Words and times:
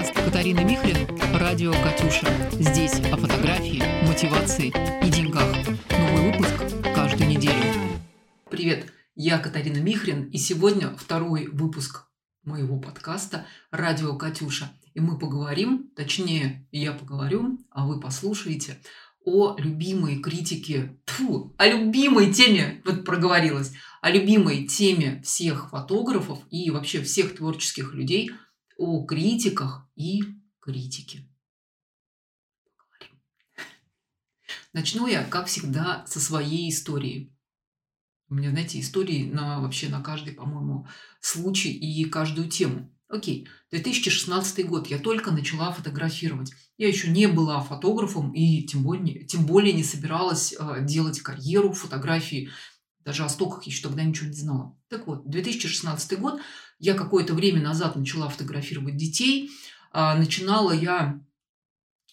Подкаст 0.00 0.24
Катарины 0.24 0.64
Михрин 0.64 1.06
«Радио 1.38 1.72
Катюша». 1.72 2.26
Здесь 2.52 2.94
о 3.12 3.18
фотографии, 3.18 3.82
мотивации 4.08 4.68
и 5.06 5.10
деньгах. 5.10 5.54
Новый 5.90 6.32
выпуск 6.32 6.54
каждую 6.94 7.28
неделю. 7.28 7.62
Привет, 8.48 8.90
я 9.14 9.38
Катарина 9.38 9.76
Михрин, 9.76 10.30
и 10.30 10.38
сегодня 10.38 10.96
второй 10.96 11.48
выпуск 11.48 12.06
моего 12.44 12.80
подкаста 12.80 13.46
«Радио 13.70 14.16
Катюша». 14.16 14.72
И 14.94 15.00
мы 15.00 15.18
поговорим, 15.18 15.90
точнее, 15.94 16.66
я 16.72 16.92
поговорю, 16.92 17.58
а 17.70 17.86
вы 17.86 18.00
послушаете 18.00 18.78
о 19.26 19.54
любимой 19.58 20.20
критике, 20.20 20.98
тьфу, 21.04 21.54
о 21.58 21.66
любимой 21.66 22.32
теме, 22.32 22.80
вот 22.86 23.04
проговорилась, 23.04 23.72
о 24.00 24.10
любимой 24.10 24.66
теме 24.66 25.20
всех 25.22 25.68
фотографов 25.68 26.38
и 26.48 26.70
вообще 26.70 27.02
всех 27.02 27.36
творческих 27.36 27.92
людей– 27.92 28.30
о 28.80 29.04
критиках 29.04 29.86
и 29.94 30.22
критике. 30.58 31.28
Начну 34.72 35.06
я, 35.06 35.22
как 35.22 35.48
всегда, 35.48 36.06
со 36.06 36.18
своей 36.18 36.70
истории. 36.70 37.36
У 38.30 38.34
меня, 38.34 38.50
знаете, 38.50 38.80
истории 38.80 39.30
на 39.30 39.60
вообще 39.60 39.90
на 39.90 40.00
каждый, 40.00 40.32
по-моему, 40.32 40.86
случай 41.20 41.72
и 41.72 42.06
каждую 42.06 42.48
тему. 42.48 42.90
Окей, 43.08 43.48
2016 43.70 44.66
год, 44.66 44.86
я 44.86 44.98
только 44.98 45.30
начала 45.30 45.72
фотографировать. 45.72 46.52
Я 46.78 46.88
еще 46.88 47.10
не 47.10 47.26
была 47.26 47.60
фотографом 47.60 48.32
и 48.32 48.62
тем 48.62 48.82
более, 48.82 49.24
тем 49.24 49.44
более 49.44 49.74
не 49.74 49.84
собиралась 49.84 50.54
э, 50.58 50.84
делать 50.86 51.20
карьеру 51.20 51.72
в 51.72 51.78
фотографии. 51.78 52.50
Даже 53.04 53.24
о 53.24 53.28
стоках 53.28 53.64
еще 53.64 53.82
тогда 53.82 54.02
ничего 54.02 54.28
не 54.28 54.34
знала. 54.34 54.76
Так 54.88 55.06
вот, 55.06 55.28
2016 55.28 56.18
год, 56.18 56.40
я 56.78 56.94
какое-то 56.94 57.34
время 57.34 57.62
назад 57.62 57.96
начала 57.96 58.28
фотографировать 58.28 58.96
детей. 58.96 59.50
А, 59.92 60.16
начинала 60.16 60.72
я, 60.72 61.20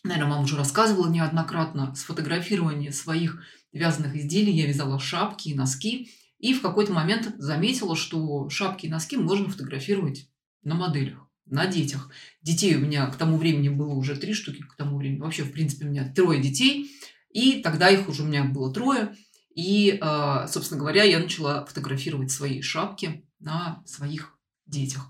наверное, 0.03 0.29
мама 0.29 0.43
уже 0.43 0.55
рассказывала 0.55 1.09
неоднократно, 1.09 1.93
с 1.95 2.03
фотографирования 2.03 2.91
своих 2.91 3.43
вязаных 3.73 4.15
изделий. 4.15 4.53
Я 4.53 4.67
вязала 4.67 4.99
шапки 4.99 5.49
и 5.49 5.55
носки. 5.55 6.11
И 6.39 6.53
в 6.53 6.61
какой-то 6.61 6.93
момент 6.93 7.33
заметила, 7.37 7.95
что 7.95 8.49
шапки 8.49 8.85
и 8.85 8.89
носки 8.89 9.17
можно 9.17 9.49
фотографировать 9.49 10.29
на 10.63 10.75
моделях, 10.75 11.27
на 11.45 11.65
детях. 11.65 12.11
Детей 12.41 12.75
у 12.75 12.79
меня 12.79 13.07
к 13.07 13.15
тому 13.15 13.37
времени 13.37 13.69
было 13.69 13.93
уже 13.93 14.15
три 14.15 14.33
штуки, 14.33 14.61
к 14.61 14.75
тому 14.75 14.97
времени. 14.97 15.19
Вообще, 15.19 15.43
в 15.43 15.51
принципе, 15.51 15.85
у 15.85 15.89
меня 15.89 16.11
трое 16.13 16.41
детей. 16.41 16.91
И 17.31 17.61
тогда 17.61 17.89
их 17.89 18.07
уже 18.07 18.23
у 18.23 18.27
меня 18.27 18.43
было 18.43 18.73
трое. 18.73 19.15
И, 19.57 19.97
а, 20.01 20.47
собственно 20.47 20.79
говоря, 20.79 21.03
я 21.03 21.17
начала 21.17 21.65
фотографировать 21.65 22.29
свои 22.29 22.61
шапки 22.61 23.27
на 23.39 23.81
своих 23.87 24.37
детях. 24.67 25.09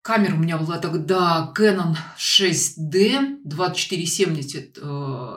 Камера 0.00 0.34
у 0.34 0.38
меня 0.38 0.56
была 0.56 0.78
тогда 0.78 1.52
Canon 1.54 1.94
6D 2.16 3.42
2470. 3.44 4.78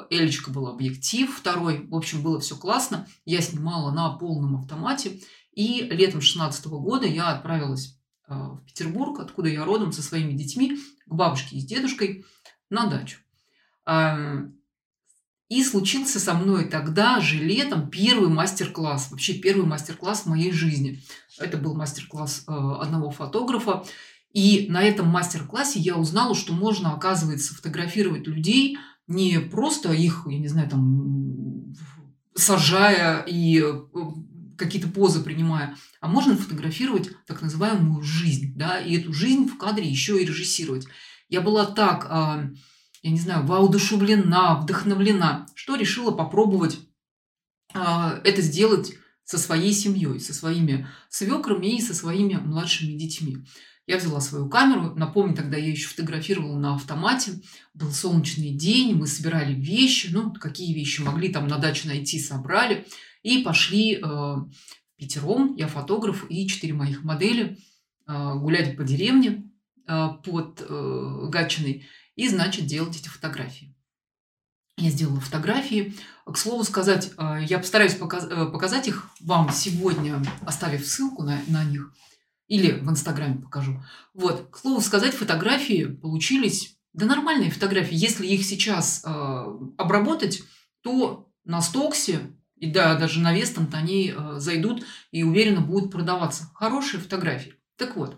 Элечка 0.10 0.52
был 0.52 0.68
объектив 0.68 1.30
второй. 1.38 1.86
В 1.86 1.96
общем, 1.96 2.24
было 2.24 2.40
все 2.40 2.56
классно. 2.56 3.08
Я 3.26 3.42
снимала 3.42 3.92
на 3.92 4.10
полном 4.12 4.56
автомате. 4.56 5.20
И 5.52 5.82
летом 5.82 6.22
16 6.22 6.68
года 6.68 7.06
я 7.06 7.30
отправилась 7.30 8.00
а, 8.26 8.52
в 8.52 8.64
Петербург, 8.64 9.20
откуда 9.20 9.50
я 9.50 9.66
родом, 9.66 9.92
со 9.92 10.02
своими 10.02 10.32
детьми, 10.32 10.78
к 11.06 11.14
бабушке 11.14 11.58
и 11.58 11.60
с 11.60 11.66
дедушкой 11.66 12.26
на 12.70 12.88
дачу. 12.88 13.20
И 15.48 15.64
случился 15.64 16.20
со 16.20 16.34
мной 16.34 16.66
тогда 16.66 17.20
же 17.20 17.38
летом 17.38 17.90
первый 17.90 18.30
мастер-класс, 18.30 19.12
вообще 19.12 19.36
первый 19.36 19.68
мастер-класс 19.68 20.22
в 20.22 20.26
моей 20.26 20.52
жизни. 20.52 21.04
Это 21.38 21.58
был 21.58 21.76
мастер-класс 21.76 22.46
э, 22.48 22.52
одного 22.52 23.12
фотографа. 23.12 23.84
И 24.34 24.66
на 24.70 24.82
этом 24.82 25.08
мастер-классе 25.08 25.80
я 25.80 25.98
узнала, 25.98 26.36
что 26.36 26.54
можно, 26.54 26.94
оказывается, 26.94 27.54
фотографировать 27.54 28.28
людей, 28.28 28.78
не 29.08 29.40
просто 29.40 29.94
их, 29.94 30.24
я 30.28 30.40
не 30.40 30.48
знаю, 30.48 30.68
там, 30.68 31.74
сажая 32.34 33.22
и 33.22 33.62
э, 33.62 33.74
какие-то 34.58 34.88
позы 34.88 35.22
принимая, 35.22 35.76
а 36.02 36.08
можно 36.08 36.36
фотографировать 36.36 37.12
так 37.28 37.42
называемую 37.42 38.04
жизнь, 38.04 38.54
да, 38.56 38.80
и 38.80 38.98
эту 38.98 39.14
жизнь 39.14 39.48
в 39.48 39.58
кадре 39.58 39.88
еще 39.88 40.22
и 40.22 40.26
режиссировать. 40.26 40.86
Я 41.30 41.42
была 41.42 41.66
так 41.66 42.08
а, 42.10 42.50
я 43.06 43.12
не 43.12 43.20
знаю, 43.20 43.46
воодушевлена, 43.46 44.56
вдохновлена, 44.56 45.46
что 45.54 45.76
решила 45.76 46.10
попробовать 46.10 46.80
э, 47.72 47.80
это 48.24 48.42
сделать 48.42 48.94
со 49.24 49.38
своей 49.38 49.74
семьей, 49.74 50.20
со 50.20 50.34
своими 50.34 50.88
свекрами 51.10 51.78
и 51.78 51.82
со 51.82 51.94
своими 51.94 52.34
младшими 52.34 52.98
детьми. 52.98 53.46
Я 53.86 53.98
взяла 53.98 54.20
свою 54.22 54.50
камеру, 54.50 54.96
напомню, 54.96 55.36
тогда 55.36 55.56
я 55.56 55.70
еще 55.70 55.88
фотографировала 55.88 56.58
на 56.58 56.74
автомате, 56.74 57.44
был 57.76 57.92
солнечный 57.92 58.50
день, 58.50 58.96
мы 58.96 59.06
собирали 59.06 59.54
вещи, 59.54 60.10
ну, 60.12 60.34
какие 60.34 60.74
вещи 60.74 61.02
могли 61.02 61.30
там 61.30 61.48
на 61.48 61.60
даче 61.60 61.88
найти, 61.88 62.20
собрали, 62.20 62.88
и 63.22 63.44
пошли 63.44 64.02
э, 64.02 64.36
пятером, 64.98 65.56
я 65.58 65.68
фотограф 65.68 66.26
и 66.28 66.48
четыре 66.48 66.74
моих 66.74 67.04
модели, 67.04 67.60
э, 68.08 68.34
гулять 68.34 68.76
по 68.76 68.84
деревне 68.84 69.48
э, 69.88 70.08
под 70.24 70.66
э, 70.68 71.28
Гатчиной 71.30 71.86
и, 72.16 72.28
значит, 72.30 72.66
делать 72.66 72.96
эти 72.98 73.08
фотографии. 73.08 73.76
Я 74.78 74.90
сделала 74.90 75.20
фотографии. 75.22 75.96
К 76.26 76.38
слову 76.38 76.64
сказать, 76.64 77.12
э, 77.18 77.38
я 77.48 77.60
постараюсь 77.60 77.96
э, 77.96 77.98
показать 77.98 78.88
их 78.88 79.10
вам 79.22 79.52
сегодня, 79.52 80.22
оставив 80.46 80.86
ссылку 80.86 81.24
на, 81.24 81.40
на 81.48 81.64
них. 81.64 81.94
Или 82.48 82.72
в 82.72 82.90
Инстаграме 82.90 83.42
покажу. 83.42 83.82
Вот, 84.14 84.50
к 84.52 84.58
слову 84.58 84.82
сказать, 84.82 85.14
фотографии 85.14 85.86
получились, 85.86 86.78
да 86.94 87.06
нормальные 87.06 87.52
фотографии. 87.52 87.96
Если 87.96 88.28
их 88.28 88.46
сейчас 88.46 89.04
э, 89.06 89.10
обработать, 89.78 90.44
то 90.82 91.32
на 91.46 91.62
Стоксе 91.62 92.36
и 92.58 92.72
да, 92.72 92.96
даже 92.96 93.20
на 93.20 93.34
Вестант 93.34 93.74
они 93.74 94.14
э, 94.16 94.36
зайдут 94.40 94.86
и 95.12 95.24
уверенно 95.24 95.62
будут 95.62 95.92
продаваться. 95.92 96.50
Хорошие 96.54 97.02
фотографии. 97.02 97.56
Так 97.78 97.96
вот, 97.96 98.18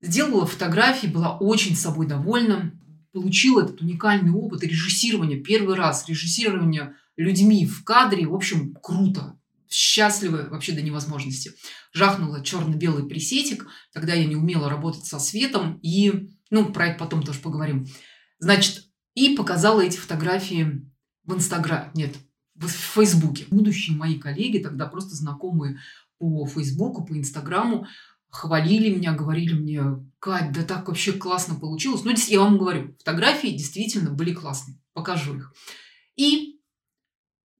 сделала 0.00 0.46
фотографии, 0.46 1.06
была 1.08 1.36
очень 1.36 1.76
собой 1.76 2.06
довольна 2.06 2.72
получил 3.12 3.58
этот 3.58 3.80
уникальный 3.80 4.32
опыт 4.32 4.62
режиссирования, 4.62 5.42
первый 5.42 5.76
раз 5.76 6.08
режиссирования 6.08 6.96
людьми 7.16 7.66
в 7.66 7.84
кадре, 7.84 8.26
в 8.26 8.34
общем, 8.34 8.74
круто, 8.82 9.38
счастливы 9.68 10.48
вообще 10.48 10.72
до 10.72 10.82
невозможности. 10.82 11.52
Жахнула 11.92 12.42
черно-белый 12.42 13.06
пресетик, 13.08 13.66
тогда 13.92 14.14
я 14.14 14.24
не 14.24 14.36
умела 14.36 14.68
работать 14.68 15.04
со 15.04 15.18
светом, 15.18 15.78
и, 15.82 16.30
ну, 16.50 16.72
про 16.72 16.88
это 16.88 16.98
потом 16.98 17.22
тоже 17.22 17.40
поговорим. 17.40 17.86
Значит, 18.38 18.84
и 19.14 19.36
показала 19.36 19.80
эти 19.80 19.96
фотографии 19.96 20.88
в 21.24 21.34
Инстаграме, 21.34 21.90
нет, 21.94 22.14
в 22.54 22.68
Фейсбуке. 22.68 23.46
Будущие 23.50 23.96
мои 23.96 24.18
коллеги, 24.18 24.58
тогда 24.58 24.86
просто 24.86 25.14
знакомые 25.14 25.80
по 26.18 26.46
Фейсбуку, 26.46 27.04
по 27.04 27.16
Инстаграму, 27.16 27.86
хвалили 28.30 28.94
меня, 28.94 29.12
говорили 29.12 29.54
мне, 29.54 29.82
Кать, 30.20 30.52
да 30.52 30.64
так 30.64 30.88
вообще 30.88 31.12
классно 31.12 31.54
получилось. 31.54 32.02
Ну, 32.04 32.12
я 32.28 32.40
вам 32.40 32.58
говорю, 32.58 32.94
фотографии 32.98 33.48
действительно 33.48 34.10
были 34.10 34.32
классные. 34.32 34.78
Покажу 34.92 35.36
их. 35.36 35.52
И 36.16 36.60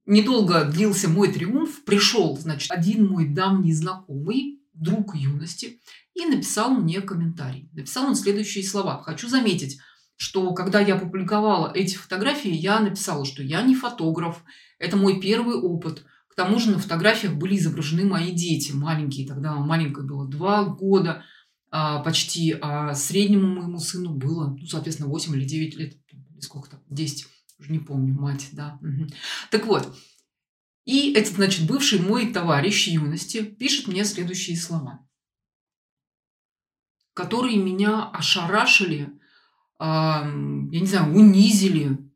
недолго 0.05 0.65
длился 0.65 1.07
мой 1.07 1.31
триумф. 1.31 1.85
Пришел, 1.85 2.37
значит, 2.37 2.69
один 2.71 3.07
мой 3.07 3.27
давний 3.27 3.73
знакомый, 3.73 4.61
друг 4.73 5.15
юности, 5.15 5.79
и 6.13 6.25
написал 6.25 6.71
мне 6.71 7.01
комментарий. 7.01 7.69
Написал 7.73 8.07
он 8.07 8.15
следующие 8.15 8.65
слова. 8.65 9.01
Хочу 9.03 9.29
заметить, 9.29 9.79
что 10.17 10.53
когда 10.53 10.81
я 10.81 10.97
публиковала 10.97 11.71
эти 11.73 11.95
фотографии, 11.95 12.51
я 12.51 12.81
написала, 12.81 13.25
что 13.25 13.41
я 13.41 13.61
не 13.61 13.75
фотограф, 13.75 14.43
это 14.79 14.97
мой 14.97 15.21
первый 15.21 15.55
опыт– 15.55 16.03
тому 16.39 16.57
же 16.57 16.71
на 16.71 16.79
фотографиях 16.79 17.33
были 17.33 17.57
изображены 17.57 18.05
мои 18.05 18.31
дети, 18.31 18.71
маленькие. 18.71 19.27
Тогда 19.27 19.55
маленькой 19.55 20.05
было 20.05 20.25
два 20.25 20.63
года 20.63 21.25
а, 21.69 22.01
почти, 22.01 22.57
а 22.61 22.95
среднему 22.95 23.47
моему 23.47 23.77
сыну 23.77 24.13
было, 24.13 24.55
ну, 24.57 24.65
соответственно, 24.65 25.09
8 25.09 25.35
или 25.35 25.43
9 25.43 25.75
лет, 25.75 25.97
сколько 26.39 26.69
там, 26.69 26.79
10, 26.87 27.27
уже 27.59 27.71
не 27.73 27.79
помню, 27.79 28.13
мать, 28.13 28.47
да. 28.53 28.79
Угу. 28.81 29.09
Так 29.51 29.65
вот, 29.65 29.93
и 30.85 31.11
этот, 31.11 31.33
значит, 31.33 31.67
бывший 31.67 31.99
мой 31.99 32.31
товарищ 32.31 32.87
юности 32.87 33.43
пишет 33.43 33.89
мне 33.89 34.05
следующие 34.05 34.55
слова, 34.55 35.05
которые 37.13 37.57
меня 37.57 38.09
ошарашили, 38.11 39.09
я 39.77 40.23
не 40.31 40.87
знаю, 40.87 41.13
унизили, 41.13 42.08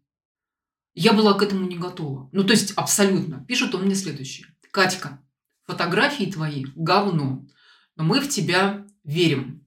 я 0.94 1.14
была 1.14 1.34
к 1.34 1.42
этому 1.42 1.68
не 1.68 1.78
готова. 1.78 2.30
Ну, 2.32 2.44
то 2.44 2.52
есть 2.52 2.72
абсолютно. 2.76 3.44
Пишет 3.46 3.74
он 3.76 3.84
мне 3.84 3.96
следующее. 3.96 4.48
Катька, 4.72 5.22
фотографии 5.66 6.26
твои 6.26 6.66
говно, 6.76 7.46
но 7.96 8.04
мы 8.04 8.20
в 8.20 8.30
тебя 8.30 8.86
верим. 9.04 9.64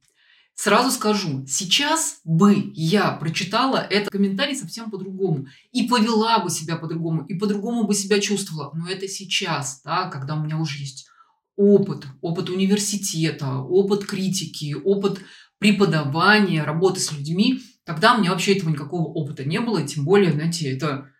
Сразу 0.54 0.90
скажу, 0.90 1.46
сейчас 1.46 2.20
бы 2.24 2.72
я 2.74 3.12
прочитала 3.12 3.76
этот 3.76 4.10
комментарий 4.10 4.56
совсем 4.56 4.90
по-другому 4.90 5.48
и 5.70 5.86
повела 5.86 6.38
бы 6.38 6.48
себя 6.48 6.76
по-другому, 6.76 7.26
и 7.26 7.34
по-другому 7.34 7.84
бы 7.84 7.94
себя 7.94 8.20
чувствовала. 8.20 8.72
Но 8.74 8.88
это 8.88 9.06
сейчас, 9.06 9.82
да, 9.84 10.08
когда 10.08 10.34
у 10.34 10.42
меня 10.42 10.56
уже 10.56 10.78
есть 10.78 11.08
опыт, 11.56 12.06
опыт 12.22 12.48
университета, 12.48 13.58
опыт 13.58 14.06
критики, 14.06 14.74
опыт 14.82 15.20
преподавания, 15.58 16.64
работы 16.64 17.00
с 17.00 17.12
людьми, 17.12 17.60
тогда 17.84 18.14
у 18.14 18.20
меня 18.20 18.30
вообще 18.30 18.54
этого 18.56 18.70
никакого 18.70 19.08
опыта 19.08 19.44
не 19.44 19.60
было, 19.60 19.86
тем 19.86 20.06
более, 20.06 20.32
знаете, 20.32 20.70
это, 20.70 21.10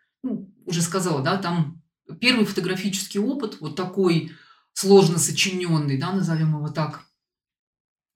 уже 0.67 0.83
сказала, 0.83 1.23
да, 1.23 1.37
там 1.39 1.83
первый 2.21 2.45
фотографический 2.45 3.21
опыт, 3.21 3.59
вот 3.61 3.77
такой 3.77 4.33
сложно 4.73 5.19
сочиненный, 5.19 5.99
да, 5.99 6.13
назовем 6.13 6.57
его 6.57 6.69
так, 6.69 7.07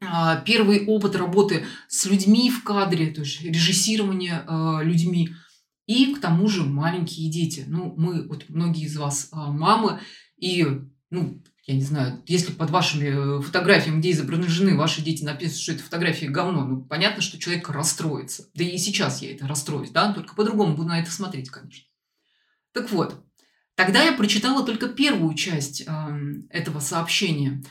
а, 0.02 0.36
первый 0.36 0.86
опыт 0.86 1.16
работы 1.16 1.66
с 1.88 2.06
людьми 2.06 2.50
в 2.50 2.64
кадре, 2.64 3.10
то 3.10 3.20
есть 3.20 3.42
режиссирование 3.42 4.44
э, 4.46 4.80
людьми, 4.82 5.34
и 5.86 6.14
к 6.14 6.20
тому 6.20 6.48
же 6.48 6.64
маленькие 6.64 7.30
дети. 7.30 7.64
Ну, 7.66 7.94
мы, 7.96 8.26
вот 8.26 8.46
многие 8.48 8.84
из 8.84 8.96
вас 8.96 9.28
э, 9.30 9.36
мамы, 9.36 10.00
и, 10.38 10.66
ну, 11.10 11.42
я 11.66 11.74
не 11.74 11.82
знаю, 11.82 12.22
если 12.26 12.52
под 12.52 12.70
вашими 12.70 13.38
э, 13.38 13.42
фотографиями, 13.42 14.00
где 14.00 14.12
изображены 14.12 14.76
ваши 14.76 15.02
дети, 15.02 15.22
написано, 15.22 15.60
что 15.60 15.72
это 15.72 15.82
фотография 15.82 16.28
говно, 16.28 16.64
ну, 16.64 16.82
понятно, 16.82 17.20
что 17.20 17.38
человек 17.38 17.68
расстроится. 17.68 18.46
Да 18.54 18.64
и 18.64 18.78
сейчас 18.78 19.20
я 19.20 19.32
это 19.32 19.46
расстроюсь, 19.46 19.90
да, 19.90 20.14
только 20.14 20.34
по-другому 20.34 20.76
буду 20.76 20.88
на 20.88 21.00
это 21.00 21.10
смотреть, 21.10 21.50
конечно. 21.50 21.89
Так 22.72 22.90
вот, 22.90 23.24
тогда 23.74 24.02
я 24.02 24.12
прочитала 24.12 24.64
только 24.64 24.88
первую 24.88 25.34
часть 25.34 25.82
э, 25.82 25.86
этого 26.50 26.80
сообщения. 26.80 27.62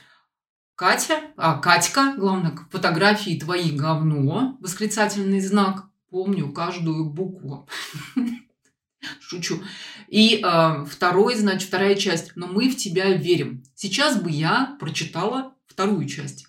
Катя, 0.75 1.19
а, 1.35 1.57
Катька, 1.57 2.15
главное, 2.17 2.57
фотографии 2.71 3.37
твои 3.37 3.71
говно, 3.71 4.57
восклицательный 4.61 5.41
знак. 5.41 5.89
Помню 6.09 6.51
каждую 6.51 7.05
букву. 7.05 7.67
Шучу. 9.19 9.61
И 10.07 10.41
э, 10.43 10.85
второй, 10.85 11.35
значит, 11.35 11.67
вторая 11.67 11.95
часть. 11.95 12.31
Но 12.35 12.47
мы 12.47 12.69
в 12.69 12.77
тебя 12.77 13.13
верим. 13.13 13.63
Сейчас 13.75 14.21
бы 14.21 14.31
я 14.31 14.77
прочитала 14.79 15.53
вторую 15.67 16.07
часть. 16.07 16.47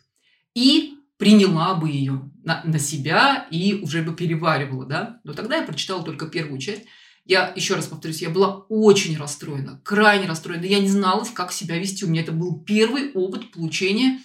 И 0.54 0.94
приняла 1.16 1.74
бы 1.74 1.90
ее 1.90 2.30
на, 2.42 2.62
на 2.64 2.78
себя 2.78 3.46
и 3.50 3.80
уже 3.82 4.02
бы 4.02 4.14
переваривала, 4.14 4.86
да. 4.86 5.20
Но 5.24 5.34
тогда 5.34 5.56
я 5.56 5.62
прочитала 5.62 6.02
только 6.02 6.26
первую 6.26 6.58
часть. 6.58 6.84
Я, 7.24 7.52
еще 7.54 7.74
раз 7.74 7.86
повторюсь, 7.86 8.22
я 8.22 8.30
была 8.30 8.66
очень 8.68 9.16
расстроена, 9.16 9.80
крайне 9.84 10.26
расстроена. 10.26 10.64
Я 10.64 10.80
не 10.80 10.88
знала, 10.88 11.24
как 11.34 11.52
себя 11.52 11.78
вести. 11.78 12.04
У 12.04 12.08
меня 12.08 12.22
это 12.22 12.32
был 12.32 12.60
первый 12.60 13.12
опыт 13.12 13.52
получения, 13.52 14.20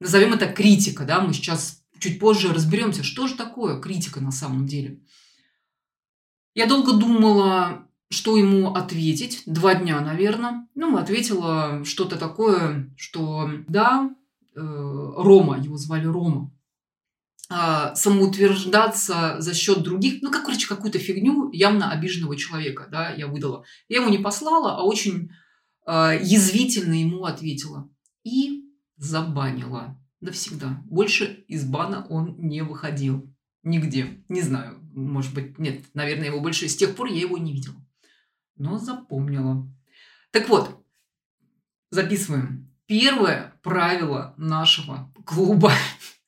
назовем 0.00 0.32
это 0.32 0.46
критика, 0.46 1.04
да. 1.04 1.20
Мы 1.20 1.32
сейчас 1.32 1.82
чуть 1.98 2.18
позже 2.18 2.52
разберемся, 2.52 3.04
что 3.04 3.26
же 3.26 3.34
такое 3.34 3.78
критика 3.80 4.20
на 4.20 4.32
самом 4.32 4.66
деле. 4.66 5.00
Я 6.54 6.66
долго 6.66 6.94
думала, 6.94 7.86
что 8.10 8.36
ему 8.36 8.74
ответить. 8.74 9.42
Два 9.46 9.74
дня, 9.76 10.00
наверное. 10.00 10.66
Ну, 10.74 10.96
ответила 10.96 11.84
что-то 11.84 12.16
такое, 12.16 12.92
что 12.96 13.48
да, 13.68 14.10
э, 14.56 14.60
Рома, 14.60 15.58
его 15.58 15.76
звали 15.76 16.06
Рома, 16.06 16.50
самоутверждаться 17.50 19.36
за 19.40 19.54
счет 19.54 19.82
других, 19.82 20.22
ну, 20.22 20.30
как, 20.30 20.44
короче, 20.44 20.68
какую-то 20.68 20.98
фигню 20.98 21.50
явно 21.52 21.90
обиженного 21.90 22.36
человека, 22.36 22.86
да, 22.90 23.10
я 23.10 23.26
выдала. 23.26 23.64
Я 23.88 24.00
ему 24.00 24.08
не 24.08 24.18
послала, 24.18 24.76
а 24.76 24.84
очень 24.84 25.30
э, 25.86 26.20
язвительно 26.22 26.94
ему 26.94 27.24
ответила. 27.24 27.90
И 28.22 28.64
забанила 28.96 30.00
навсегда. 30.20 30.82
Больше 30.84 31.44
из 31.48 31.64
бана 31.64 32.06
он 32.08 32.36
не 32.38 32.62
выходил. 32.62 33.34
Нигде. 33.62 34.22
Не 34.28 34.42
знаю. 34.42 34.78
Может 34.92 35.34
быть, 35.34 35.58
нет. 35.58 35.84
Наверное, 35.94 36.26
его 36.26 36.40
больше 36.40 36.68
с 36.68 36.76
тех 36.76 36.94
пор 36.94 37.08
я 37.08 37.20
его 37.20 37.38
не 37.38 37.52
видела. 37.52 37.76
Но 38.56 38.78
запомнила. 38.78 39.66
Так 40.30 40.48
вот, 40.48 40.84
записываем. 41.90 42.70
Первое 42.86 43.54
правило 43.62 44.34
нашего 44.36 45.12
клуба, 45.24 45.72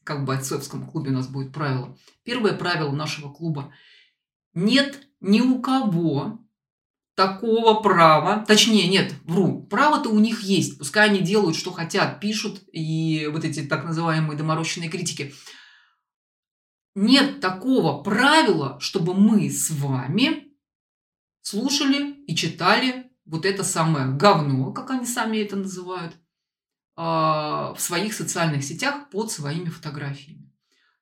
как 0.04 0.20
в 0.20 0.24
бойцовском 0.24 0.86
клубе 0.90 1.10
у 1.10 1.14
нас 1.14 1.28
будет 1.28 1.52
правило. 1.52 1.96
Первое 2.24 2.54
правило 2.54 2.92
нашего 2.92 3.32
клуба. 3.32 3.72
Нет 4.54 5.00
ни 5.20 5.40
у 5.40 5.60
кого 5.60 6.38
такого 7.14 7.80
права, 7.80 8.44
точнее, 8.46 8.88
нет, 8.88 9.14
вру, 9.24 9.62
право-то 9.64 10.08
у 10.08 10.18
них 10.18 10.42
есть, 10.42 10.78
пускай 10.78 11.10
они 11.10 11.20
делают, 11.20 11.56
что 11.56 11.70
хотят, 11.70 12.20
пишут, 12.20 12.62
и 12.72 13.28
вот 13.30 13.44
эти 13.44 13.62
так 13.62 13.84
называемые 13.84 14.36
доморощенные 14.36 14.90
критики– 14.90 15.34
нет 16.94 17.40
такого 17.40 18.02
правила, 18.02 18.78
чтобы 18.80 19.14
мы 19.14 19.48
с 19.48 19.70
вами 19.70 20.48
слушали 21.40 22.22
и 22.26 22.36
читали 22.36 23.10
вот 23.24 23.46
это 23.46 23.64
самое 23.64 24.08
говно, 24.08 24.72
как 24.72 24.90
они 24.90 25.06
сами 25.06 25.38
это 25.38 25.56
называют, 25.56 26.14
в 26.94 27.76
своих 27.78 28.12
социальных 28.12 28.64
сетях 28.64 29.08
под 29.10 29.30
своими 29.30 29.70
фотографиями. 29.70 30.52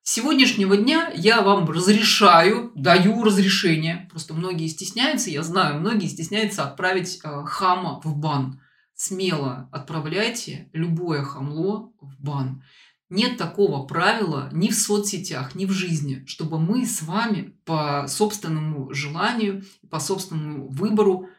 С 0.03 0.13
сегодняшнего 0.13 0.75
дня 0.75 1.11
я 1.13 1.41
вам 1.41 1.69
разрешаю, 1.69 2.71
даю 2.73 3.23
разрешение, 3.23 4.07
просто 4.09 4.33
многие 4.33 4.67
стесняются, 4.67 5.29
я 5.29 5.43
знаю, 5.43 5.79
многие 5.79 6.07
стесняются 6.07 6.63
отправить 6.63 7.19
а, 7.23 7.45
хама 7.45 8.01
в 8.03 8.17
бан. 8.17 8.59
Смело 8.95 9.69
отправляйте 9.71 10.69
любое 10.73 11.21
хамло 11.21 11.93
в 12.01 12.19
бан. 12.19 12.63
Нет 13.09 13.37
такого 13.37 13.85
правила 13.85 14.49
ни 14.51 14.69
в 14.69 14.75
соцсетях, 14.75 15.53
ни 15.53 15.65
в 15.65 15.71
жизни, 15.71 16.23
чтобы 16.25 16.57
мы 16.57 16.87
с 16.87 17.03
вами 17.03 17.53
по 17.63 18.05
собственному 18.07 18.91
желанию, 18.93 19.63
по 19.91 19.99
собственному 19.99 20.67
выбору, 20.67 21.29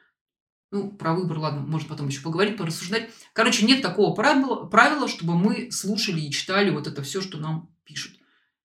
ну, 0.72 0.90
про 0.90 1.14
выбор, 1.14 1.38
ладно, 1.38 1.60
можно 1.60 1.88
потом 1.88 2.08
еще 2.08 2.22
поговорить, 2.22 2.56
порассуждать. 2.56 3.10
Короче, 3.34 3.66
нет 3.66 3.82
такого 3.82 4.14
правила, 4.14 4.64
правила, 4.64 5.06
чтобы 5.06 5.36
мы 5.36 5.70
слушали 5.70 6.20
и 6.20 6.32
читали 6.32 6.70
вот 6.70 6.86
это 6.86 7.02
все, 7.02 7.20
что 7.20 7.38
нам 7.38 7.70
пишут. 7.84 8.16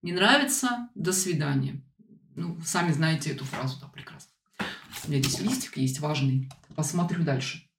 Не 0.02 0.14
нравится– 0.14 0.90
до 0.96 1.12
свидания. 1.12 1.84
Ну, 2.36 2.58
сами 2.66 2.94
знаете 2.94 3.32
эту 3.32 3.44
фразу, 3.44 3.78
да, 3.82 3.88
прекрасно. 3.88 4.32
У 5.06 5.12
меня 5.12 5.22
здесь 5.22 5.42
листик 5.42 5.76
есть 5.76 6.00
важный. 6.00 6.50
Посмотрю 6.76 7.24
дальше. 7.24 7.70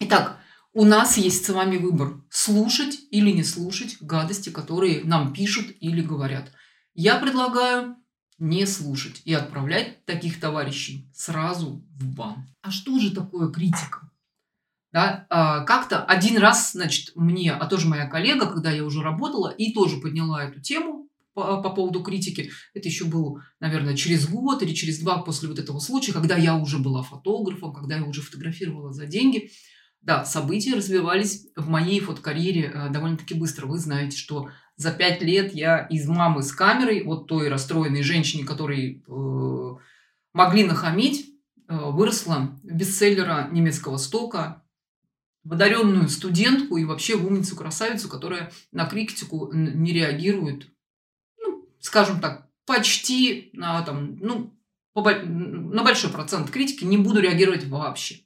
Итак, 0.00 0.40
у 0.72 0.84
нас 0.84 1.16
есть 1.16 1.46
с 1.46 1.48
вами 1.50 1.76
выбор– 1.76 2.24
слушать 2.30 2.98
или 3.12 3.30
не 3.30 3.44
слушать 3.44 3.98
гадости, 4.00 4.50
которые 4.50 5.04
нам 5.04 5.32
пишут 5.32 5.66
или 5.78 6.00
говорят. 6.00 6.50
Я 6.94 7.20
предлагаю 7.20 7.96
не 8.44 8.66
слушать 8.66 9.22
и 9.24 9.32
отправлять 9.32 10.04
таких 10.04 10.38
товарищей 10.38 11.08
сразу 11.14 11.82
в 11.98 12.14
бан. 12.14 12.46
А 12.62 12.70
что 12.70 12.98
же 12.98 13.14
такое 13.14 13.50
критика? 13.50 14.10
Да, 14.92 15.26
а, 15.28 15.64
как-то 15.64 16.04
один 16.04 16.38
раз, 16.38 16.72
значит, 16.72 17.12
мне, 17.16 17.52
а 17.52 17.66
тоже 17.66 17.88
моя 17.88 18.06
коллега, 18.06 18.46
когда 18.46 18.70
я 18.70 18.84
уже 18.84 19.02
работала, 19.02 19.48
и 19.48 19.72
тоже 19.72 19.96
подняла 19.96 20.44
эту 20.44 20.60
тему 20.60 21.08
по, 21.32 21.60
по 21.62 21.70
поводу 21.70 22.02
критики. 22.02 22.52
Это 22.74 22.88
еще 22.88 23.06
было, 23.06 23.42
наверное, 23.60 23.96
через 23.96 24.28
год 24.28 24.62
или 24.62 24.72
через 24.72 25.00
два 25.00 25.22
после 25.22 25.48
вот 25.48 25.58
этого 25.58 25.80
случая, 25.80 26.12
когда 26.12 26.36
я 26.36 26.56
уже 26.56 26.78
была 26.78 27.02
фотографом, 27.02 27.72
когда 27.72 27.96
я 27.96 28.04
уже 28.04 28.20
фотографировала 28.20 28.92
за 28.92 29.06
деньги– 29.06 29.50
да, 30.04 30.26
события 30.26 30.74
развивались 30.74 31.46
в 31.56 31.68
моей 31.68 31.98
фотокарьере 31.98 32.70
э, 32.72 32.90
довольно-таки 32.90 33.32
быстро. 33.32 33.66
Вы 33.66 33.78
знаете, 33.78 34.18
что 34.18 34.50
за 34.76 34.90
пять 34.90 35.22
лет 35.22 35.54
я 35.54 35.86
из 35.86 36.08
мамы 36.08 36.42
с 36.42 36.52
камерой, 36.52 37.04
вот 37.04 37.26
той 37.26 37.48
расстроенной 37.48 38.02
женщине, 38.02 38.44
которой 38.44 39.04
э, 39.06 39.74
могли 40.32 40.64
нахамить, 40.64 41.30
э, 41.68 41.76
выросла 41.76 42.58
бестселлера 42.62 43.48
немецкого 43.52 43.96
стока, 43.96 44.64
в 45.44 46.08
студентку 46.08 46.78
и 46.78 46.84
вообще 46.84 47.14
умницу-красавицу, 47.14 48.08
которая 48.08 48.50
на 48.72 48.86
критику 48.86 49.50
не 49.52 49.92
реагирует, 49.92 50.68
ну, 51.38 51.68
скажем 51.80 52.20
так, 52.20 52.48
почти 52.64 53.50
на, 53.52 53.82
там, 53.82 54.16
ну, 54.20 54.58
на 54.94 55.82
большой 55.82 56.10
процент 56.10 56.50
критики 56.50 56.84
не 56.84 56.96
буду 56.96 57.20
реагировать 57.20 57.66
вообще. 57.66 58.20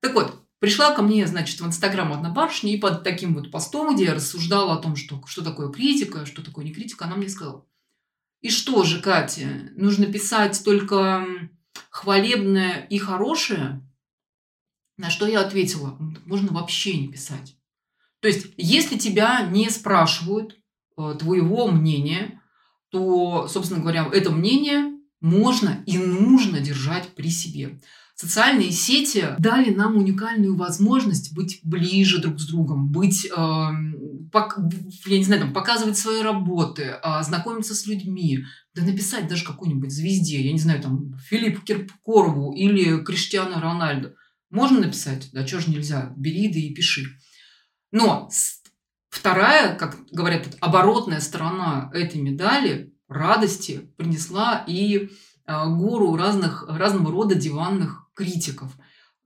Так 0.00 0.14
вот, 0.14 0.43
Пришла 0.60 0.94
ко 0.94 1.02
мне, 1.02 1.26
значит, 1.26 1.60
в 1.60 1.66
Инстаграм 1.66 2.12
одна 2.12 2.30
барышня, 2.30 2.72
и 2.72 2.78
под 2.78 3.02
таким 3.02 3.34
вот 3.34 3.50
постом, 3.50 3.94
где 3.94 4.04
я 4.04 4.14
рассуждала 4.14 4.74
о 4.74 4.78
том, 4.78 4.96
что, 4.96 5.22
что 5.26 5.42
такое 5.42 5.68
критика, 5.70 6.24
что 6.26 6.42
такое 6.42 6.64
не 6.64 6.72
критика, 6.72 7.04
она 7.04 7.16
мне 7.16 7.28
сказала, 7.28 7.66
и 8.44 8.50
что 8.50 8.82
же, 8.84 9.00
Катя, 9.00 9.70
нужно 9.74 10.04
писать 10.04 10.62
только 10.64 11.26
хвалебное 11.88 12.86
и 12.90 12.98
хорошее? 12.98 13.80
На 14.98 15.08
что 15.08 15.26
я 15.26 15.40
ответила, 15.40 15.96
можно 16.26 16.52
вообще 16.52 16.98
не 16.98 17.08
писать. 17.08 17.56
То 18.20 18.28
есть, 18.28 18.48
если 18.58 18.98
тебя 18.98 19.40
не 19.46 19.70
спрашивают 19.70 20.58
э, 20.98 21.16
твоего 21.18 21.68
мнения, 21.68 22.42
то, 22.90 23.48
собственно 23.48 23.80
говоря, 23.80 24.08
это 24.12 24.30
мнение 24.30 24.93
можно 25.24 25.82
и 25.86 25.96
нужно 25.96 26.60
держать 26.60 27.14
при 27.14 27.30
себе. 27.30 27.80
Социальные 28.14 28.70
сети 28.72 29.28
дали 29.38 29.70
нам 29.74 29.96
уникальную 29.96 30.54
возможность 30.54 31.34
быть 31.34 31.60
ближе 31.62 32.18
друг 32.20 32.38
с 32.38 32.46
другом, 32.46 32.90
быть, 32.92 33.24
э, 33.24 33.30
я 33.30 35.18
не 35.18 35.24
знаю, 35.24 35.40
там, 35.40 35.54
показывать 35.54 35.96
свои 35.96 36.20
работы, 36.20 36.96
э, 37.02 37.22
знакомиться 37.22 37.74
с 37.74 37.86
людьми, 37.86 38.44
да 38.74 38.84
написать 38.84 39.26
даже 39.26 39.46
какой-нибудь 39.46 39.90
звезде, 39.90 40.42
я 40.42 40.52
не 40.52 40.58
знаю, 40.58 40.82
там, 40.82 41.16
Филиппу 41.16 41.62
Киркорову 41.62 42.52
или 42.52 43.02
Криштиану 43.02 43.60
Рональду. 43.62 44.10
Можно 44.50 44.80
написать? 44.80 45.30
Да 45.32 45.46
что 45.46 45.60
же 45.60 45.70
нельзя? 45.70 46.12
Бери 46.18 46.52
да 46.52 46.58
и 46.58 46.74
пиши. 46.74 47.06
Но 47.92 48.28
вторая, 49.08 49.74
как 49.74 50.04
говорят, 50.12 50.54
оборотная 50.60 51.20
сторона 51.20 51.90
этой 51.94 52.20
медали 52.20 52.93
радости 53.14 53.90
принесла 53.96 54.64
и 54.66 55.10
а, 55.46 55.66
гору 55.66 56.16
разных, 56.16 56.66
разного 56.68 57.10
рода 57.12 57.34
диванных 57.34 58.08
критиков, 58.14 58.72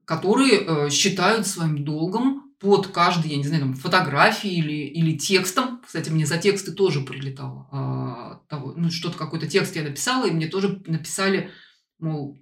которые 0.04 0.60
э, 0.60 0.90
считают 0.90 1.46
своим 1.46 1.84
долгом 1.84 2.54
под 2.58 2.88
каждой, 2.88 3.30
я 3.30 3.36
не 3.36 3.44
знаю, 3.44 3.62
там, 3.62 3.74
фотографией 3.74 4.58
или, 4.58 4.72
или 4.72 5.16
текстом. 5.16 5.80
Кстати, 5.84 6.10
мне 6.10 6.26
за 6.26 6.38
тексты 6.38 6.72
тоже 6.72 7.02
прилетало. 7.02 8.42
Того, 8.48 8.72
ну, 8.74 8.90
что-то, 8.90 9.16
какой-то 9.16 9.46
текст 9.46 9.76
я 9.76 9.82
написала, 9.82 10.26
и 10.26 10.32
мне 10.32 10.48
тоже 10.48 10.82
написали, 10.86 11.50
мол, 11.98 12.38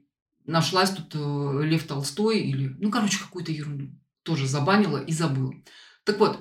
нашлась 0.47 0.91
тут 0.91 1.15
э, 1.15 1.61
Лев 1.65 1.85
Толстой 1.85 2.41
или, 2.41 2.69
ну, 2.79 2.91
короче, 2.91 3.19
какую-то 3.19 3.53
ерунду. 3.53 3.91
Тоже 4.23 4.47
забанила 4.47 4.99
и 4.99 5.12
забыла. 5.12 5.53
Так 6.05 6.19
вот, 6.19 6.41